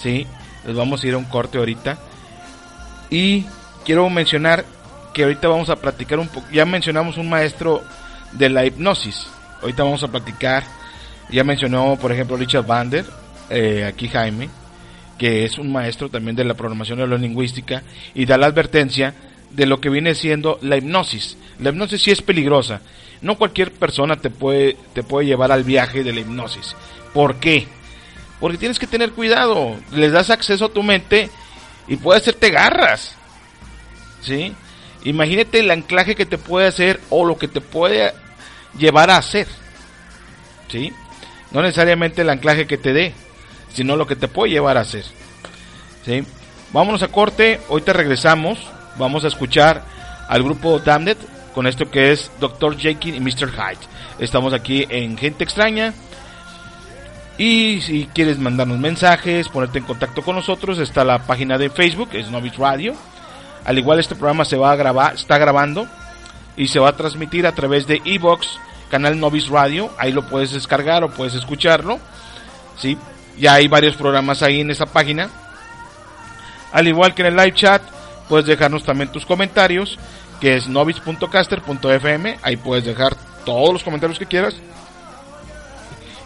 ¿sí? 0.00 0.26
Les 0.66 0.74
vamos 0.74 1.04
a 1.04 1.06
ir 1.06 1.12
a 1.12 1.18
un 1.18 1.26
corte 1.26 1.58
ahorita. 1.58 1.98
Y 3.10 3.44
quiero 3.84 4.08
mencionar 4.08 4.64
que 5.14 5.22
ahorita 5.22 5.48
vamos 5.48 5.70
a 5.70 5.76
platicar 5.76 6.18
un 6.18 6.28
poco, 6.28 6.46
ya 6.52 6.66
mencionamos 6.66 7.16
un 7.16 7.30
maestro 7.30 7.82
de 8.32 8.50
la 8.50 8.66
hipnosis. 8.66 9.26
Ahorita 9.62 9.84
vamos 9.84 10.02
a 10.02 10.08
platicar, 10.08 10.64
ya 11.30 11.44
mencionó 11.44 11.96
por 11.98 12.12
ejemplo 12.12 12.36
Richard 12.36 12.66
Bander, 12.66 13.06
eh, 13.48 13.84
aquí 13.86 14.08
Jaime, 14.08 14.50
que 15.16 15.44
es 15.44 15.56
un 15.56 15.72
maestro 15.72 16.10
también 16.10 16.36
de 16.36 16.44
la 16.44 16.54
programación 16.54 16.98
neurolingüística 16.98 17.82
y 18.14 18.26
da 18.26 18.36
la 18.36 18.46
advertencia 18.46 19.14
de 19.50 19.66
lo 19.66 19.80
que 19.80 19.88
viene 19.88 20.14
siendo 20.14 20.58
la 20.60 20.76
hipnosis. 20.76 21.38
La 21.60 21.70
hipnosis 21.70 22.02
sí 22.02 22.10
es 22.10 22.20
peligrosa. 22.20 22.80
No 23.22 23.38
cualquier 23.38 23.72
persona 23.72 24.16
te 24.16 24.28
puede, 24.28 24.76
te 24.92 25.02
puede 25.02 25.26
llevar 25.26 25.52
al 25.52 25.64
viaje 25.64 26.02
de 26.02 26.12
la 26.12 26.20
hipnosis. 26.20 26.74
¿Por 27.14 27.36
qué? 27.36 27.66
Porque 28.40 28.58
tienes 28.58 28.78
que 28.78 28.88
tener 28.88 29.12
cuidado. 29.12 29.76
Les 29.92 30.12
das 30.12 30.30
acceso 30.30 30.66
a 30.66 30.72
tu 30.72 30.82
mente 30.82 31.30
y 31.86 31.96
puede 31.96 32.18
hacerte 32.18 32.50
garras. 32.50 33.14
¿Sí? 34.20 34.52
Imagínate 35.04 35.60
el 35.60 35.70
anclaje 35.70 36.14
que 36.14 36.26
te 36.26 36.38
puede 36.38 36.66
hacer 36.66 37.00
o 37.10 37.24
lo 37.24 37.36
que 37.36 37.48
te 37.48 37.60
puede 37.60 38.12
llevar 38.78 39.10
a 39.10 39.18
hacer. 39.18 39.46
¿Sí? 40.68 40.92
No 41.52 41.62
necesariamente 41.62 42.22
el 42.22 42.30
anclaje 42.30 42.66
que 42.66 42.78
te 42.78 42.92
dé, 42.92 43.14
sino 43.72 43.96
lo 43.96 44.06
que 44.06 44.16
te 44.16 44.28
puede 44.28 44.52
llevar 44.52 44.76
a 44.76 44.80
hacer. 44.80 45.04
¿Sí? 46.04 46.24
Vámonos 46.72 47.02
a 47.02 47.08
corte, 47.08 47.60
hoy 47.68 47.82
te 47.82 47.92
regresamos. 47.92 48.58
Vamos 48.96 49.24
a 49.24 49.28
escuchar 49.28 49.84
al 50.28 50.42
grupo 50.42 50.78
Damned 50.78 51.18
con 51.54 51.66
esto 51.66 51.90
que 51.90 52.10
es 52.10 52.30
Dr. 52.40 52.76
Jekyll 52.76 53.14
y 53.14 53.20
Mr. 53.20 53.50
Hyde. 53.52 53.86
Estamos 54.18 54.52
aquí 54.52 54.86
en 54.88 55.16
Gente 55.16 55.44
Extraña 55.44 55.92
y 57.36 57.80
si 57.80 58.08
quieres 58.14 58.38
mandarnos 58.38 58.78
mensajes, 58.78 59.48
ponerte 59.48 59.78
en 59.78 59.84
contacto 59.84 60.22
con 60.22 60.36
nosotros, 60.36 60.78
está 60.78 61.04
la 61.04 61.18
página 61.26 61.58
de 61.58 61.68
Facebook, 61.68 62.10
es 62.12 62.30
Novis 62.30 62.56
Radio. 62.56 62.94
Al 63.64 63.78
igual 63.78 63.98
este 63.98 64.14
programa 64.14 64.44
se 64.44 64.56
va 64.56 64.72
a 64.72 64.76
grabar, 64.76 65.14
está 65.14 65.38
grabando 65.38 65.86
y 66.56 66.68
se 66.68 66.78
va 66.78 66.90
a 66.90 66.96
transmitir 66.96 67.46
a 67.46 67.52
través 67.52 67.86
de 67.86 68.00
Evox, 68.04 68.58
canal 68.90 69.18
Novis 69.18 69.48
Radio, 69.48 69.90
ahí 69.98 70.12
lo 70.12 70.26
puedes 70.28 70.52
descargar 70.52 71.02
o 71.02 71.10
puedes 71.10 71.34
escucharlo. 71.34 71.98
¿sí? 72.78 72.98
Ya 73.38 73.54
hay 73.54 73.68
varios 73.68 73.96
programas 73.96 74.42
ahí 74.42 74.60
en 74.60 74.70
esa 74.70 74.86
página. 74.86 75.30
Al 76.72 76.88
igual 76.88 77.14
que 77.14 77.22
en 77.22 77.28
el 77.28 77.36
live 77.36 77.54
chat, 77.54 77.82
puedes 78.28 78.46
dejarnos 78.46 78.84
también 78.84 79.10
tus 79.10 79.26
comentarios, 79.26 79.98
que 80.40 80.56
es 80.56 80.68
novis.caster.fm, 80.68 82.38
ahí 82.42 82.56
puedes 82.56 82.84
dejar 82.84 83.14
todos 83.44 83.72
los 83.72 83.84
comentarios 83.84 84.18
que 84.18 84.26
quieras. 84.26 84.56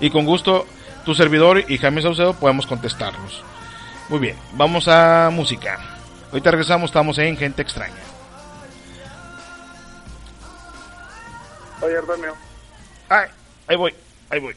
Y 0.00 0.10
con 0.10 0.24
gusto, 0.24 0.66
tu 1.04 1.14
servidor 1.14 1.64
y 1.68 1.78
Jaime 1.78 2.02
Saucedo 2.02 2.34
podemos 2.34 2.66
contestarlos. 2.66 3.42
Muy 4.08 4.20
bien, 4.20 4.36
vamos 4.54 4.88
a 4.88 5.30
música. 5.32 5.97
Ahorita 6.30 6.50
regresamos, 6.50 6.90
estamos 6.90 7.16
en 7.18 7.36
Gente 7.36 7.62
Extraña. 7.62 7.94
Oye, 11.80 11.96
Artemio. 11.96 12.34
Ay, 13.08 13.28
ahí 13.66 13.76
voy, 13.76 13.94
ahí 14.28 14.40
voy. 14.40 14.54